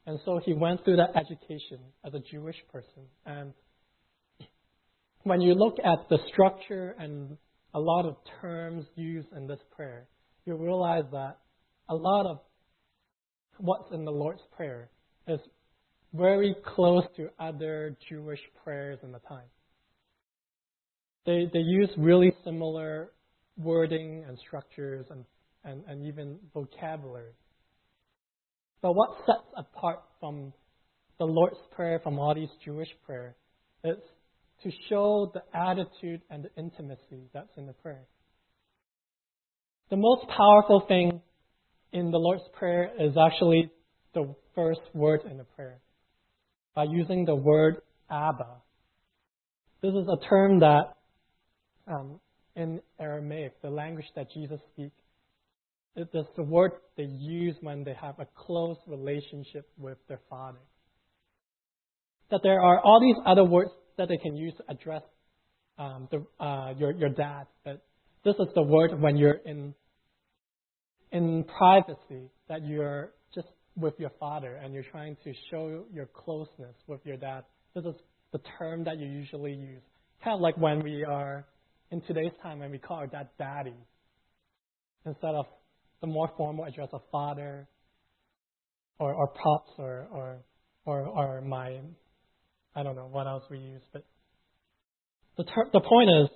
And 0.06 0.18
so 0.24 0.40
he 0.44 0.52
went 0.52 0.84
through 0.84 0.96
that 0.96 1.16
education 1.16 1.78
as 2.04 2.12
a 2.12 2.20
Jewish 2.30 2.56
person. 2.70 3.04
And 3.24 3.52
when 5.22 5.40
you 5.40 5.54
look 5.54 5.78
at 5.82 6.08
the 6.10 6.18
structure 6.32 6.94
and 6.98 7.38
a 7.72 7.80
lot 7.80 8.04
of 8.04 8.16
terms 8.40 8.84
used 8.94 9.28
in 9.34 9.46
this 9.46 9.60
prayer, 9.74 10.06
you 10.44 10.56
realize 10.56 11.04
that 11.12 11.38
a 11.88 11.94
lot 11.94 12.26
of 12.26 12.40
what's 13.58 13.92
in 13.92 14.04
the 14.04 14.10
Lord's 14.10 14.42
Prayer 14.56 14.90
is 15.28 15.40
very 16.12 16.56
close 16.74 17.04
to 17.16 17.28
other 17.38 17.96
Jewish 18.08 18.40
prayers 18.64 18.98
in 19.02 19.12
the 19.12 19.20
time. 19.20 19.48
They, 21.26 21.48
they 21.52 21.60
use 21.60 21.90
really 21.96 22.32
similar 22.44 23.10
wording 23.56 24.24
and 24.26 24.38
structures 24.38 25.06
and 25.10 25.24
and, 25.64 25.82
and 25.86 26.06
even 26.06 26.38
vocabulary. 26.54 27.32
But 28.82 28.94
what 28.94 29.10
sets 29.26 29.46
apart 29.56 30.00
from 30.18 30.52
the 31.18 31.26
Lord's 31.26 31.58
Prayer 31.72 32.00
from 32.02 32.18
all 32.18 32.34
these 32.34 32.48
Jewish 32.64 32.88
prayers 33.04 33.34
is 33.84 33.96
to 34.62 34.70
show 34.88 35.30
the 35.34 35.42
attitude 35.56 36.22
and 36.30 36.44
the 36.44 36.50
intimacy 36.56 37.28
that's 37.32 37.56
in 37.56 37.66
the 37.66 37.72
prayer. 37.74 38.06
The 39.90 39.96
most 39.96 40.26
powerful 40.28 40.84
thing 40.86 41.20
in 41.92 42.10
the 42.10 42.18
Lord's 42.18 42.44
Prayer 42.54 42.90
is 42.98 43.16
actually 43.16 43.70
the 44.14 44.34
first 44.54 44.80
word 44.94 45.20
in 45.30 45.36
the 45.36 45.44
prayer. 45.44 45.78
By 46.74 46.85
using 46.85 47.24
the 47.24 47.35
word 47.35 47.76
Abba. 48.11 48.62
This 49.83 49.92
is 49.92 50.06
a 50.09 50.28
term 50.28 50.61
that 50.61 50.94
um, 51.87 52.20
in 52.56 52.80
Aramaic, 52.98 53.61
the 53.62 53.70
language 53.70 54.06
that 54.16 54.26
Jesus 54.33 54.61
speaks, 54.72 54.94
it 55.96 56.09
is 56.14 56.26
the 56.37 56.42
word 56.42 56.72
they 56.96 57.04
use 57.04 57.56
when 57.61 57.85
they 57.85 57.94
have 58.00 58.18
a 58.18 58.26
close 58.37 58.76
relationship 58.87 59.68
with 59.78 59.98
their 60.09 60.20
father. 60.28 60.59
That 62.30 62.40
there 62.42 62.61
are 62.61 62.80
all 62.80 63.00
these 63.00 63.20
other 63.26 63.44
words 63.44 63.70
that 63.98 64.09
they 64.09 64.16
can 64.18 64.37
use 64.37 64.54
to 64.59 64.64
address 64.68 65.02
um, 65.78 66.09
the, 66.11 66.44
uh, 66.44 66.74
your, 66.78 66.92
your 66.92 67.09
dad, 67.09 67.46
but 67.64 67.83
this 68.24 68.35
is 68.38 68.48
the 68.54 68.62
word 68.62 69.00
when 69.00 69.16
you're 69.16 69.40
in, 69.44 69.74
in 71.11 71.44
privacy, 71.44 72.30
that 72.48 72.66
you're 72.66 73.12
with 73.76 73.94
your 73.98 74.11
father 74.18 74.54
and 74.56 74.74
you're 74.74 74.85
trying 74.90 75.16
to 75.24 75.33
show 75.50 75.85
your 75.92 76.06
closeness 76.06 76.74
with 76.87 77.00
your 77.04 77.16
dad. 77.16 77.44
This 77.74 77.85
is 77.85 77.94
the 78.33 78.40
term 78.59 78.85
that 78.85 78.98
you 78.98 79.06
usually 79.06 79.52
use. 79.52 79.83
Kind 80.22 80.35
of 80.35 80.40
like 80.40 80.56
when 80.56 80.83
we 80.83 81.04
are 81.04 81.46
in 81.90 82.00
today's 82.02 82.33
time 82.42 82.59
when 82.61 82.70
we 82.70 82.78
call 82.78 82.98
our 82.98 83.06
dad 83.06 83.28
daddy 83.38 83.74
instead 85.06 85.35
of 85.35 85.46
the 86.00 86.06
more 86.06 86.30
formal 86.37 86.64
address 86.64 86.88
of 86.92 87.02
father 87.11 87.68
or, 88.98 89.14
or 89.14 89.28
pops 89.28 89.72
or, 89.78 90.06
or, 90.12 90.38
or, 90.85 91.00
or 91.06 91.40
my, 91.40 91.78
I 92.74 92.83
don't 92.83 92.96
know 92.96 93.09
what 93.11 93.26
else 93.26 93.44
we 93.50 93.59
use. 93.59 93.83
But 93.92 94.04
the, 95.37 95.44
ter- 95.44 95.70
the 95.72 95.80
point 95.80 96.11
is, 96.22 96.28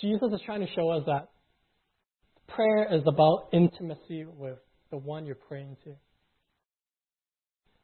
Jesus 0.00 0.32
is 0.32 0.40
trying 0.46 0.60
to 0.60 0.72
show 0.74 0.88
us 0.90 1.02
that 1.06 1.28
prayer 2.48 2.94
is 2.94 3.02
about 3.06 3.48
intimacy 3.52 4.24
with 4.24 4.58
the 4.90 4.96
one 4.96 5.26
you're 5.26 5.34
praying 5.34 5.76
to. 5.84 5.94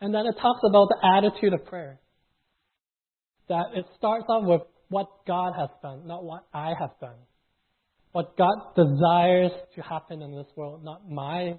And 0.00 0.14
then 0.14 0.26
it 0.26 0.34
talks 0.40 0.60
about 0.64 0.88
the 0.88 0.98
attitude 1.16 1.52
of 1.52 1.64
prayer. 1.66 1.98
That 3.48 3.66
it 3.74 3.86
starts 3.96 4.26
off 4.28 4.44
with 4.44 4.62
what 4.88 5.08
God 5.26 5.52
has 5.58 5.70
done, 5.82 6.06
not 6.06 6.24
what 6.24 6.46
I 6.52 6.74
have 6.78 6.90
done 7.00 7.16
what 8.12 8.36
God 8.36 8.74
desires 8.74 9.52
to 9.74 9.82
happen 9.82 10.22
in 10.22 10.34
this 10.34 10.46
world, 10.56 10.82
not 10.82 11.08
my 11.10 11.58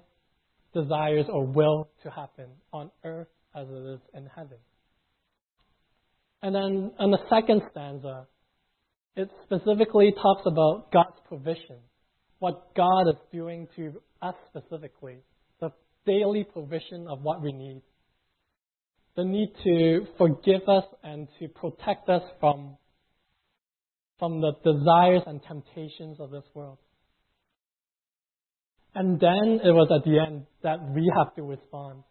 desires 0.74 1.26
or 1.28 1.46
will 1.46 1.88
to 2.02 2.10
happen 2.10 2.46
on 2.72 2.90
earth 3.04 3.28
as 3.54 3.66
it 3.68 3.94
is 3.94 4.00
in 4.14 4.26
heaven. 4.26 4.58
And 6.42 6.54
then 6.54 6.92
in 6.98 7.10
the 7.10 7.18
second 7.28 7.62
stanza, 7.70 8.26
it 9.16 9.30
specifically 9.44 10.12
talks 10.12 10.42
about 10.46 10.92
God's 10.92 11.18
provision, 11.28 11.78
what 12.38 12.74
God 12.74 13.08
is 13.08 13.16
doing 13.32 13.68
to 13.76 14.00
us 14.22 14.34
specifically, 14.48 15.18
the 15.60 15.70
daily 16.06 16.44
provision 16.44 17.06
of 17.08 17.22
what 17.22 17.42
we 17.42 17.52
need, 17.52 17.82
the 19.16 19.24
need 19.24 19.52
to 19.64 20.06
forgive 20.18 20.68
us 20.68 20.84
and 21.02 21.28
to 21.38 21.48
protect 21.48 22.08
us 22.08 22.22
from, 22.38 22.76
from 24.18 24.40
the 24.40 24.52
desires 24.64 25.22
and 25.26 25.40
temptations 25.42 26.18
of 26.20 26.30
this 26.30 26.44
world. 26.54 26.78
And 28.94 29.20
then 29.20 29.60
it 29.64 29.70
was 29.70 29.88
at 29.94 30.04
the 30.04 30.18
end 30.18 30.46
that 30.62 30.80
we 30.90 31.10
have 31.16 31.34
to 31.36 31.42
respond, 31.42 32.02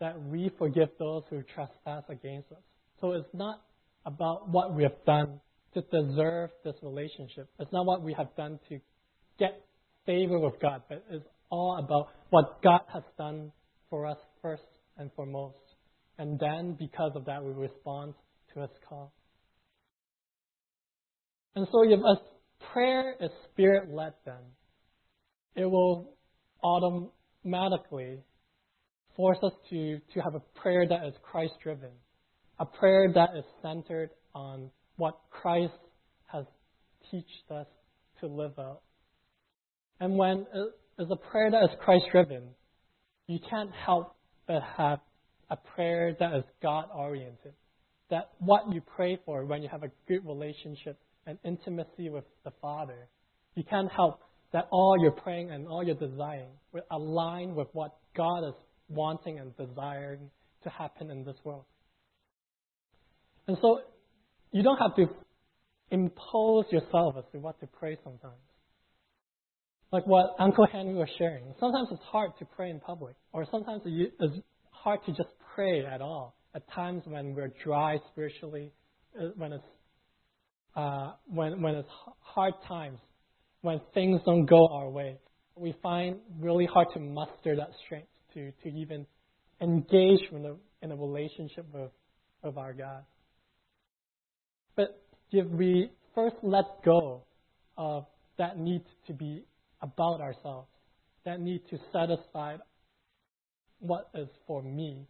that 0.00 0.20
we 0.22 0.50
forgive 0.58 0.88
those 0.98 1.24
who 1.30 1.42
trespass 1.42 2.04
against 2.08 2.52
us. 2.52 2.62
So 3.00 3.12
it's 3.12 3.28
not 3.32 3.62
about 4.06 4.48
what 4.48 4.74
we 4.74 4.84
have 4.84 5.04
done 5.04 5.40
to 5.74 5.82
deserve 5.82 6.50
this 6.64 6.74
relationship. 6.82 7.48
It's 7.58 7.72
not 7.72 7.86
what 7.86 8.02
we 8.02 8.14
have 8.14 8.34
done 8.36 8.58
to 8.68 8.80
get 9.38 9.64
favor 10.06 10.38
with 10.38 10.54
God, 10.60 10.82
but 10.88 11.04
it's 11.10 11.24
all 11.50 11.78
about 11.78 12.08
what 12.30 12.62
God 12.62 12.80
has 12.92 13.02
done 13.16 13.52
for 13.90 14.06
us 14.06 14.18
first 14.42 14.62
and 14.96 15.10
foremost. 15.14 15.56
And 16.18 16.38
then, 16.38 16.76
because 16.78 17.12
of 17.14 17.24
that, 17.26 17.44
we 17.44 17.52
respond 17.52 18.14
to 18.54 18.60
His 18.60 18.70
call. 18.88 19.12
And 21.54 21.66
so, 21.70 21.82
if 21.84 22.00
a 22.00 22.16
prayer 22.72 23.14
is 23.20 23.30
spirit 23.52 23.92
led, 23.92 24.14
then 24.24 24.34
it 25.54 25.64
will 25.64 26.14
automatically 26.62 28.18
force 29.16 29.38
us 29.42 29.52
to, 29.70 30.00
to 30.14 30.20
have 30.20 30.34
a 30.34 30.60
prayer 30.60 30.86
that 30.88 31.04
is 31.06 31.14
Christ 31.22 31.54
driven, 31.62 31.90
a 32.58 32.66
prayer 32.66 33.12
that 33.14 33.30
is 33.36 33.44
centered 33.62 34.10
on 34.34 34.70
what 34.96 35.18
Christ 35.30 35.72
has 36.26 36.44
taught 37.10 37.60
us 37.60 37.66
to 38.20 38.26
live 38.26 38.58
out. 38.58 38.80
And 40.00 40.16
when 40.16 40.46
it's 40.98 41.10
a 41.10 41.30
prayer 41.30 41.50
that 41.50 41.64
is 41.64 41.70
Christ 41.80 42.04
driven, 42.12 42.50
you 43.26 43.38
can't 43.50 43.70
help 43.84 44.14
but 44.46 44.62
have 44.76 45.00
a 45.50 45.56
prayer 45.56 46.14
that 46.18 46.34
is 46.34 46.44
God 46.62 46.86
oriented. 46.94 47.54
That 48.10 48.30
what 48.38 48.72
you 48.72 48.80
pray 48.80 49.18
for 49.24 49.44
when 49.44 49.62
you 49.62 49.68
have 49.68 49.82
a 49.82 49.90
good 50.06 50.26
relationship 50.26 50.98
and 51.26 51.38
intimacy 51.44 52.08
with 52.08 52.24
the 52.44 52.52
Father, 52.62 53.08
you 53.54 53.64
can't 53.64 53.90
help 53.92 54.20
that 54.52 54.66
all 54.70 54.96
you're 54.98 55.10
praying 55.10 55.50
and 55.50 55.68
all 55.68 55.84
you're 55.84 55.94
desiring 55.94 56.48
will 56.72 56.82
align 56.90 57.54
with 57.54 57.68
what 57.72 57.96
God 58.16 58.48
is 58.48 58.54
wanting 58.88 59.38
and 59.38 59.54
desiring 59.56 60.30
to 60.62 60.70
happen 60.70 61.10
in 61.10 61.24
this 61.24 61.36
world. 61.44 61.64
And 63.46 63.56
so 63.60 63.80
you 64.52 64.62
don't 64.62 64.78
have 64.78 64.96
to 64.96 65.06
impose 65.90 66.64
yourself 66.70 67.16
as 67.18 67.24
to 67.32 67.38
what 67.38 67.60
to 67.60 67.66
pray 67.66 67.98
sometimes. 68.02 68.34
Like 69.90 70.06
what 70.06 70.34
Uncle 70.38 70.66
Henry 70.70 70.94
was 70.94 71.08
sharing. 71.18 71.44
Sometimes 71.58 71.88
it's 71.90 72.02
hard 72.10 72.32
to 72.38 72.44
pray 72.44 72.70
in 72.70 72.80
public, 72.80 73.16
or 73.32 73.46
sometimes 73.50 73.82
it's 73.86 74.36
hard 74.88 75.04
to 75.04 75.12
just 75.12 75.28
pray 75.54 75.84
at 75.84 76.00
all. 76.00 76.34
At 76.54 76.62
times 76.72 77.02
when 77.04 77.34
we're 77.34 77.52
dry 77.62 77.98
spiritually, 78.10 78.72
uh, 79.20 79.26
when 79.36 79.52
it's 79.52 79.70
uh, 80.74 81.12
when 81.26 81.60
when 81.60 81.74
it's 81.74 81.90
hard 82.20 82.54
times, 82.66 82.98
when 83.60 83.82
things 83.92 84.18
don't 84.24 84.46
go 84.46 84.66
our 84.68 84.88
way, 84.88 85.18
we 85.56 85.74
find 85.82 86.16
really 86.40 86.64
hard 86.64 86.86
to 86.94 87.00
muster 87.00 87.54
that 87.54 87.68
strength 87.84 88.08
to 88.32 88.50
to 88.62 88.68
even 88.70 89.04
engage 89.60 90.22
in 90.32 90.46
a 90.46 90.54
in 90.82 90.90
a 90.90 90.96
relationship 90.96 91.66
with 91.74 91.90
with 92.42 92.56
our 92.56 92.72
God. 92.72 93.04
But 94.74 95.02
if 95.32 95.46
we 95.48 95.90
first 96.14 96.36
let 96.42 96.64
go 96.82 97.24
of 97.76 98.06
that 98.38 98.58
need 98.58 98.84
to 99.06 99.12
be 99.12 99.44
about 99.82 100.22
ourselves, 100.22 100.70
that 101.26 101.40
need 101.40 101.60
to 101.68 101.76
satisfy 101.92 102.56
what 103.80 104.08
is 104.14 104.28
for 104.46 104.62
me, 104.62 105.06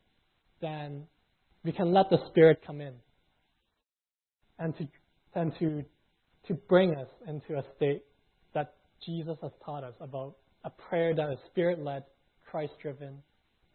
then 0.61 1.05
we 1.65 1.73
can 1.73 1.93
let 1.93 2.11
the 2.11 2.19
Spirit 2.29 2.61
come 2.67 2.81
in 2.81 2.95
and 4.59 4.77
to, 4.77 4.89
and 5.35 5.53
to, 5.59 5.85
to 6.47 6.55
bring 6.55 6.95
us 6.95 7.09
into 7.27 7.59
a 7.59 7.65
state 7.77 8.03
that 8.55 8.75
Jesus 9.05 9.37
has 9.43 9.53
taught 9.65 9.85
us 9.85 9.95
about 10.01 10.37
a 10.65 10.71
prayer 10.71 11.15
that 11.15 11.31
is 11.31 11.39
Spirit 11.51 11.83
led, 11.83 12.05
Christ 12.51 12.73
driven, 12.83 13.23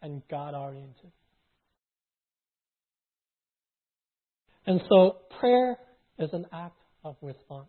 and 0.02 0.22
God 0.30 0.54
oriented. 0.54 1.12
And 4.66 4.80
so 4.88 5.18
prayer 5.40 5.76
is 6.18 6.30
an 6.32 6.46
act 6.52 6.78
of 7.04 7.16
response. 7.20 7.68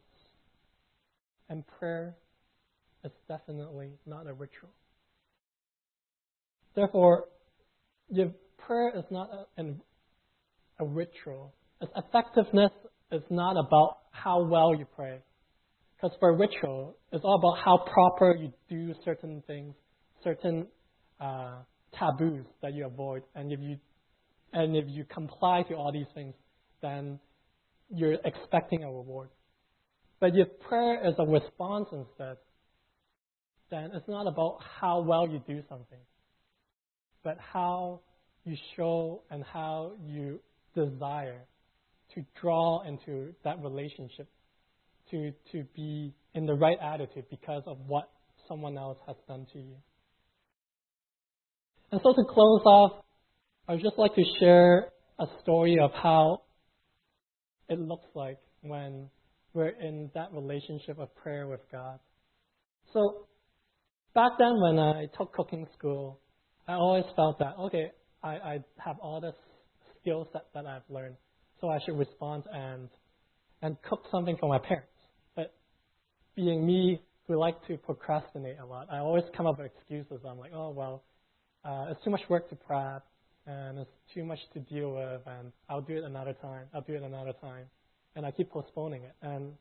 And 1.49 1.63
prayer 1.79 2.15
is 3.03 3.11
definitely 3.27 3.91
not 4.05 4.27
a 4.27 4.33
ritual. 4.33 4.69
Therefore, 6.75 7.25
if 8.09 8.31
prayer 8.57 8.91
is 8.95 9.05
not 9.09 9.29
a, 9.57 9.63
a 10.79 10.85
ritual, 10.85 11.53
its 11.81 11.91
effectiveness 11.95 12.71
is 13.11 13.21
not 13.29 13.57
about 13.57 13.97
how 14.11 14.43
well 14.43 14.75
you 14.75 14.85
pray. 14.95 15.19
Because 15.95 16.15
for 16.19 16.35
ritual, 16.35 16.97
it's 17.11 17.23
all 17.23 17.35
about 17.35 17.63
how 17.63 17.77
proper 17.91 18.35
you 18.35 18.51
do 18.69 18.93
certain 19.03 19.41
things, 19.47 19.73
certain 20.23 20.67
uh, 21.19 21.59
taboos 21.97 22.45
that 22.61 22.73
you 22.73 22.85
avoid. 22.85 23.23
And 23.33 23.51
if 23.51 23.59
you 23.61 23.77
and 24.53 24.75
if 24.75 24.85
you 24.87 25.05
comply 25.05 25.63
to 25.63 25.75
all 25.75 25.91
these 25.91 26.07
things, 26.13 26.33
then 26.81 27.19
you're 27.89 28.17
expecting 28.23 28.83
a 28.83 28.87
reward. 28.87 29.29
But 30.19 30.31
if 30.35 30.47
prayer 30.61 31.07
is 31.07 31.15
a 31.19 31.25
response 31.25 31.87
instead, 31.91 32.37
then 33.69 33.91
it's 33.93 34.07
not 34.07 34.27
about 34.27 34.59
how 34.79 35.01
well 35.01 35.27
you 35.27 35.41
do 35.45 35.61
something, 35.67 35.99
but 37.25 37.37
how 37.39 37.99
you 38.45 38.55
show 38.77 39.23
and 39.31 39.43
how 39.43 39.93
you 40.05 40.39
desire 40.75 41.41
to 42.13 42.23
draw 42.39 42.83
into 42.87 43.33
that 43.43 43.61
relationship, 43.61 44.29
to, 45.09 45.31
to 45.51 45.65
be 45.75 46.13
in 46.35 46.45
the 46.45 46.53
right 46.53 46.77
attitude 46.79 47.25
because 47.31 47.63
of 47.65 47.77
what 47.87 48.09
someone 48.47 48.77
else 48.77 48.99
has 49.07 49.15
done 49.27 49.47
to 49.51 49.59
you. 49.59 49.75
And 51.91 51.99
so 52.03 52.13
to 52.13 52.23
close 52.29 52.61
off, 52.65 53.03
I 53.67 53.73
would 53.73 53.81
just 53.81 53.97
like 53.97 54.13
to 54.15 54.23
share 54.39 54.89
a 55.17 55.25
story 55.41 55.77
of 55.81 55.91
how 55.91 56.43
it 57.67 57.79
looks 57.79 58.05
like 58.13 58.37
when 58.61 59.09
we're 59.53 59.69
in 59.69 60.11
that 60.13 60.31
relationship 60.31 60.99
of 60.99 61.13
prayer 61.15 61.47
with 61.47 61.61
God. 61.71 61.99
So 62.93 63.25
back 64.13 64.33
then 64.37 64.61
when 64.61 64.77
I 64.77 65.07
took 65.17 65.33
cooking 65.33 65.65
school, 65.75 66.19
I 66.67 66.73
always 66.73 67.05
felt 67.15 67.39
that, 67.39 67.55
okay, 67.59 67.91
I, 68.23 68.29
I 68.29 68.59
have 68.77 68.97
all 68.99 69.21
this 69.21 69.35
skill 70.01 70.27
set 70.33 70.45
that 70.53 70.65
I've 70.65 70.81
learned, 70.89 71.15
so 71.61 71.69
I 71.69 71.79
should 71.85 71.97
respond 71.97 72.43
and, 72.51 72.89
and 73.61 73.77
cook 73.87 74.03
something 74.11 74.37
for 74.39 74.49
my 74.49 74.59
parents. 74.59 74.89
But 75.35 75.53
being 76.35 76.65
me, 76.65 77.01
who 77.27 77.37
like 77.37 77.55
to 77.67 77.77
procrastinate 77.77 78.57
a 78.59 78.65
lot, 78.65 78.87
I 78.91 78.99
always 78.99 79.23
come 79.35 79.47
up 79.47 79.57
with 79.57 79.71
excuses. 79.71 80.23
I'm 80.27 80.37
like, 80.37 80.51
oh, 80.53 80.69
well, 80.69 81.03
uh, 81.63 81.87
it's 81.89 82.03
too 82.03 82.11
much 82.11 82.21
work 82.29 82.49
to 82.49 82.55
prep, 82.55 83.03
and 83.47 83.79
it's 83.79 83.89
too 84.13 84.23
much 84.23 84.39
to 84.53 84.59
deal 84.59 84.91
with, 84.93 85.21
and 85.25 85.51
I'll 85.69 85.81
do 85.81 85.97
it 85.97 86.03
another 86.03 86.33
time. 86.33 86.65
I'll 86.73 86.81
do 86.81 86.93
it 86.93 87.01
another 87.01 87.33
time. 87.41 87.65
And 88.15 88.25
I 88.25 88.31
keep 88.31 88.51
postponing 88.51 89.03
it. 89.03 89.13
And 89.21 89.53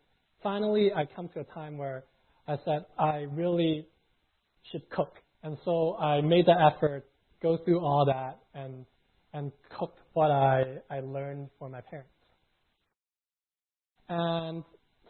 finally, 0.43 0.93
I 0.95 1.07
come 1.07 1.29
to 1.31 1.41
a 1.41 1.45
time 1.45 1.79
where 1.79 2.05
I 2.47 2.57
said, 2.65 2.85
I 2.99 3.27
really 3.33 3.87
should 4.71 4.89
cook. 4.91 5.15
And 5.45 5.59
so 5.63 5.97
I 5.97 6.23
made 6.23 6.47
the 6.47 6.55
effort, 6.59 7.05
go 7.43 7.59
through 7.65 7.81
all 7.81 8.07
that, 8.07 8.39
and 8.55 8.87
and 9.35 9.53
cook 9.79 9.95
what 10.15 10.31
I, 10.31 10.79
I 10.91 11.01
learned 11.01 11.49
for 11.59 11.69
my 11.69 11.81
parents. 11.83 12.11
And 14.09 14.65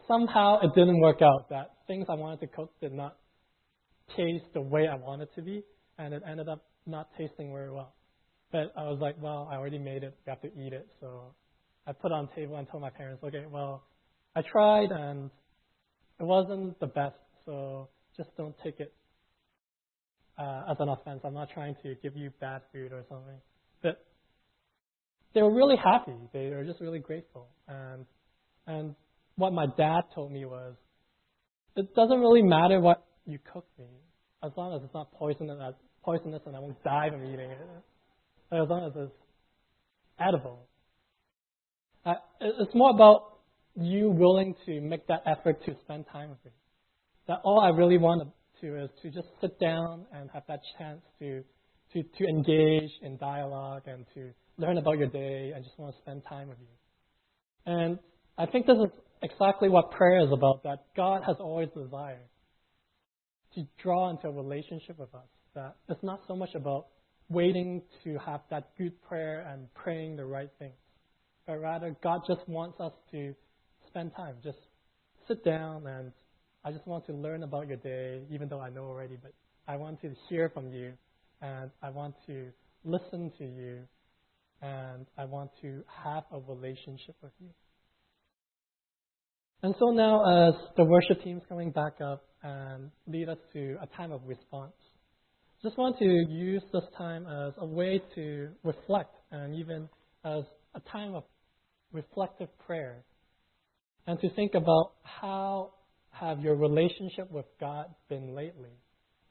somehow 0.08 0.60
it 0.60 0.74
didn't 0.74 0.98
work 1.00 1.22
out. 1.22 1.50
That 1.50 1.72
things 1.86 2.06
I 2.08 2.14
wanted 2.14 2.40
to 2.40 2.46
cook 2.48 2.72
did 2.80 2.92
not 2.92 3.16
taste 4.16 4.46
the 4.54 4.60
way 4.60 4.88
I 4.88 4.96
wanted 4.96 5.28
to 5.36 5.42
be, 5.42 5.62
and 5.98 6.12
it 6.12 6.22
ended 6.28 6.48
up 6.48 6.64
not 6.84 7.10
tasting 7.16 7.52
very 7.52 7.70
well. 7.70 7.94
But 8.50 8.72
I 8.76 8.84
was 8.84 8.98
like, 9.00 9.16
well, 9.20 9.48
I 9.52 9.56
already 9.56 9.78
made 9.78 10.02
it. 10.02 10.16
We 10.26 10.30
have 10.30 10.40
to 10.40 10.48
eat 10.48 10.72
it. 10.72 10.88
So 11.00 11.34
I 11.86 11.92
put 11.92 12.10
it 12.10 12.14
on 12.14 12.28
the 12.28 12.40
table 12.40 12.56
and 12.56 12.66
told 12.68 12.82
my 12.82 12.90
parents, 12.90 13.22
okay, 13.22 13.44
well, 13.48 13.84
I 14.34 14.42
tried 14.42 14.90
and 14.90 15.30
it 16.18 16.24
wasn't 16.24 16.80
the 16.80 16.86
best. 16.86 17.16
So 17.44 17.88
just 18.16 18.30
don't 18.36 18.54
take 18.64 18.80
it 18.80 18.92
uh, 20.38 20.62
as 20.70 20.76
an 20.80 20.88
offense. 20.88 21.20
I'm 21.24 21.34
not 21.34 21.48
trying 21.52 21.76
to 21.82 21.94
give 22.02 22.16
you 22.16 22.30
bad 22.40 22.62
food 22.72 22.92
or 22.92 23.04
something. 23.08 23.36
But 23.82 24.04
they 25.34 25.42
were 25.42 25.54
really 25.54 25.76
happy. 25.76 26.16
They 26.32 26.50
were 26.50 26.64
just 26.64 26.80
really 26.80 26.98
grateful. 26.98 27.48
And 27.68 28.06
and 28.66 28.94
what 29.36 29.52
my 29.52 29.66
dad 29.66 30.02
told 30.14 30.32
me 30.32 30.44
was, 30.44 30.74
it 31.76 31.94
doesn't 31.94 32.18
really 32.20 32.42
matter 32.42 32.80
what 32.80 33.04
you 33.26 33.38
cook 33.52 33.66
me, 33.78 33.86
as 34.42 34.52
long 34.56 34.74
as 34.74 34.82
it's 34.82 34.94
not 34.94 35.12
poisonous, 35.12 35.74
poisonous 36.02 36.42
and 36.46 36.56
I 36.56 36.60
won't 36.60 36.82
die 36.82 37.10
from 37.10 37.24
eating 37.24 37.50
it. 37.50 37.58
As 38.52 38.68
long 38.68 38.86
as 38.86 38.92
it's 38.96 39.12
edible. 40.20 40.60
Uh, 42.06 42.14
it's 42.40 42.74
more 42.74 42.90
about 42.90 43.38
you 43.74 44.10
willing 44.10 44.54
to 44.66 44.80
make 44.80 45.06
that 45.08 45.22
effort 45.26 45.64
to 45.64 45.74
spend 45.82 46.04
time 46.12 46.30
with 46.30 46.44
me. 46.44 46.50
That 47.26 47.40
all 47.42 47.58
I 47.58 47.70
really 47.70 47.98
want 47.98 48.28
to 48.60 48.82
is 48.82 48.90
to 49.02 49.10
just 49.10 49.28
sit 49.40 49.58
down 49.60 50.06
and 50.12 50.30
have 50.32 50.44
that 50.48 50.60
chance 50.78 51.00
to, 51.18 51.42
to, 51.92 52.02
to 52.02 52.24
engage 52.26 52.90
in 53.02 53.16
dialogue 53.16 53.82
and 53.86 54.04
to 54.14 54.30
learn 54.56 54.78
about 54.78 54.98
your 54.98 55.08
day 55.08 55.52
and 55.54 55.64
just 55.64 55.78
want 55.78 55.94
to 55.94 56.00
spend 56.02 56.22
time 56.28 56.48
with 56.48 56.58
you. 56.60 56.66
And 57.66 57.98
I 58.36 58.46
think 58.46 58.66
this 58.66 58.76
is 58.76 58.90
exactly 59.22 59.68
what 59.68 59.90
prayer 59.90 60.20
is 60.20 60.32
about, 60.32 60.62
that 60.64 60.84
God 60.96 61.22
has 61.26 61.36
always 61.40 61.68
desired 61.74 62.28
to 63.54 63.62
draw 63.82 64.10
into 64.10 64.28
a 64.28 64.32
relationship 64.32 64.98
with 64.98 65.14
us. 65.14 65.28
That 65.54 65.76
it's 65.88 66.02
not 66.02 66.20
so 66.26 66.34
much 66.34 66.54
about 66.54 66.86
waiting 67.28 67.82
to 68.02 68.18
have 68.18 68.40
that 68.50 68.70
good 68.76 69.00
prayer 69.02 69.46
and 69.50 69.72
praying 69.74 70.16
the 70.16 70.24
right 70.24 70.50
things, 70.58 70.74
but 71.46 71.60
rather 71.60 71.96
God 72.02 72.20
just 72.26 72.46
wants 72.48 72.80
us 72.80 72.92
to 73.12 73.34
spend 73.86 74.12
time, 74.16 74.36
just 74.42 74.58
sit 75.28 75.44
down 75.44 75.86
and 75.86 76.12
I 76.64 76.72
just 76.72 76.86
want 76.86 77.06
to 77.06 77.12
learn 77.12 77.42
about 77.42 77.68
your 77.68 77.76
day, 77.76 78.22
even 78.30 78.48
though 78.48 78.60
I 78.60 78.70
know 78.70 78.84
already, 78.84 79.18
but 79.20 79.32
I 79.68 79.76
want 79.76 80.00
to 80.00 80.14
hear 80.28 80.48
from 80.48 80.72
you 80.72 80.94
and 81.42 81.70
I 81.82 81.90
want 81.90 82.14
to 82.26 82.46
listen 82.84 83.30
to 83.38 83.44
you 83.44 83.80
and 84.62 85.06
I 85.18 85.26
want 85.26 85.50
to 85.60 85.82
have 86.04 86.24
a 86.32 86.40
relationship 86.40 87.16
with 87.22 87.32
you. 87.38 87.50
And 89.62 89.74
so 89.78 89.90
now, 89.90 90.48
as 90.48 90.54
the 90.76 90.84
worship 90.84 91.22
team 91.22 91.38
is 91.38 91.42
coming 91.48 91.70
back 91.70 92.00
up 92.00 92.24
and 92.42 92.90
lead 93.06 93.28
us 93.28 93.38
to 93.52 93.76
a 93.82 93.86
time 93.96 94.12
of 94.12 94.20
response, 94.26 94.72
just 95.62 95.76
want 95.78 95.98
to 95.98 96.04
use 96.04 96.62
this 96.72 96.84
time 96.96 97.26
as 97.26 97.54
a 97.58 97.66
way 97.66 98.00
to 98.14 98.48
reflect 98.62 99.14
and 99.30 99.54
even 99.54 99.88
as 100.24 100.44
a 100.74 100.80
time 100.90 101.14
of 101.14 101.24
reflective 101.92 102.48
prayer 102.66 103.04
and 104.06 104.18
to 104.20 104.28
think 104.30 104.54
about 104.54 104.92
how 105.02 105.72
have 106.20 106.40
your 106.40 106.54
relationship 106.54 107.30
with 107.30 107.46
God 107.60 107.86
been 108.08 108.34
lately? 108.34 108.70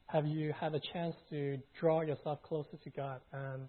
Have 0.08 0.28
you 0.28 0.54
had 0.60 0.76
a 0.76 0.82
chance 0.92 1.16
to 1.30 1.58
draw 1.80 2.02
yourself 2.02 2.44
closer 2.44 2.78
to 2.84 2.90
God? 2.90 3.22
And 3.32 3.68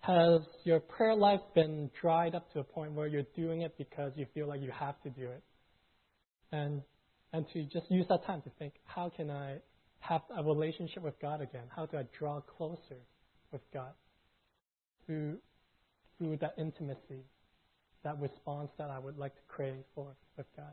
has 0.00 0.42
your 0.64 0.78
prayer 0.78 1.14
life 1.14 1.40
been 1.54 1.90
dried 2.00 2.34
up 2.34 2.52
to 2.52 2.60
a 2.60 2.64
point 2.64 2.92
where 2.92 3.06
you're 3.06 3.26
doing 3.34 3.62
it 3.62 3.76
because 3.78 4.12
you 4.14 4.26
feel 4.34 4.46
like 4.46 4.60
you 4.60 4.70
have 4.70 5.00
to 5.02 5.10
do 5.10 5.24
it? 5.24 5.42
And 6.52 6.82
and 7.32 7.46
to 7.52 7.62
just 7.64 7.90
use 7.90 8.06
that 8.08 8.24
time 8.24 8.40
to 8.42 8.50
think, 8.58 8.74
how 8.84 9.10
can 9.14 9.30
I 9.30 9.56
have 10.00 10.22
a 10.34 10.42
relationship 10.42 11.02
with 11.02 11.18
God 11.20 11.40
again? 11.40 11.64
How 11.74 11.86
do 11.86 11.98
I 11.98 12.04
draw 12.18 12.40
closer 12.40 13.00
with 13.52 13.62
God 13.72 13.92
through 15.06 15.38
through 16.18 16.36
that 16.38 16.54
intimacy, 16.58 17.24
that 18.04 18.18
response 18.20 18.70
that 18.78 18.90
I 18.90 18.98
would 18.98 19.18
like 19.18 19.34
to 19.34 19.42
crave 19.48 19.82
for 19.94 20.14
with 20.36 20.46
God? 20.56 20.72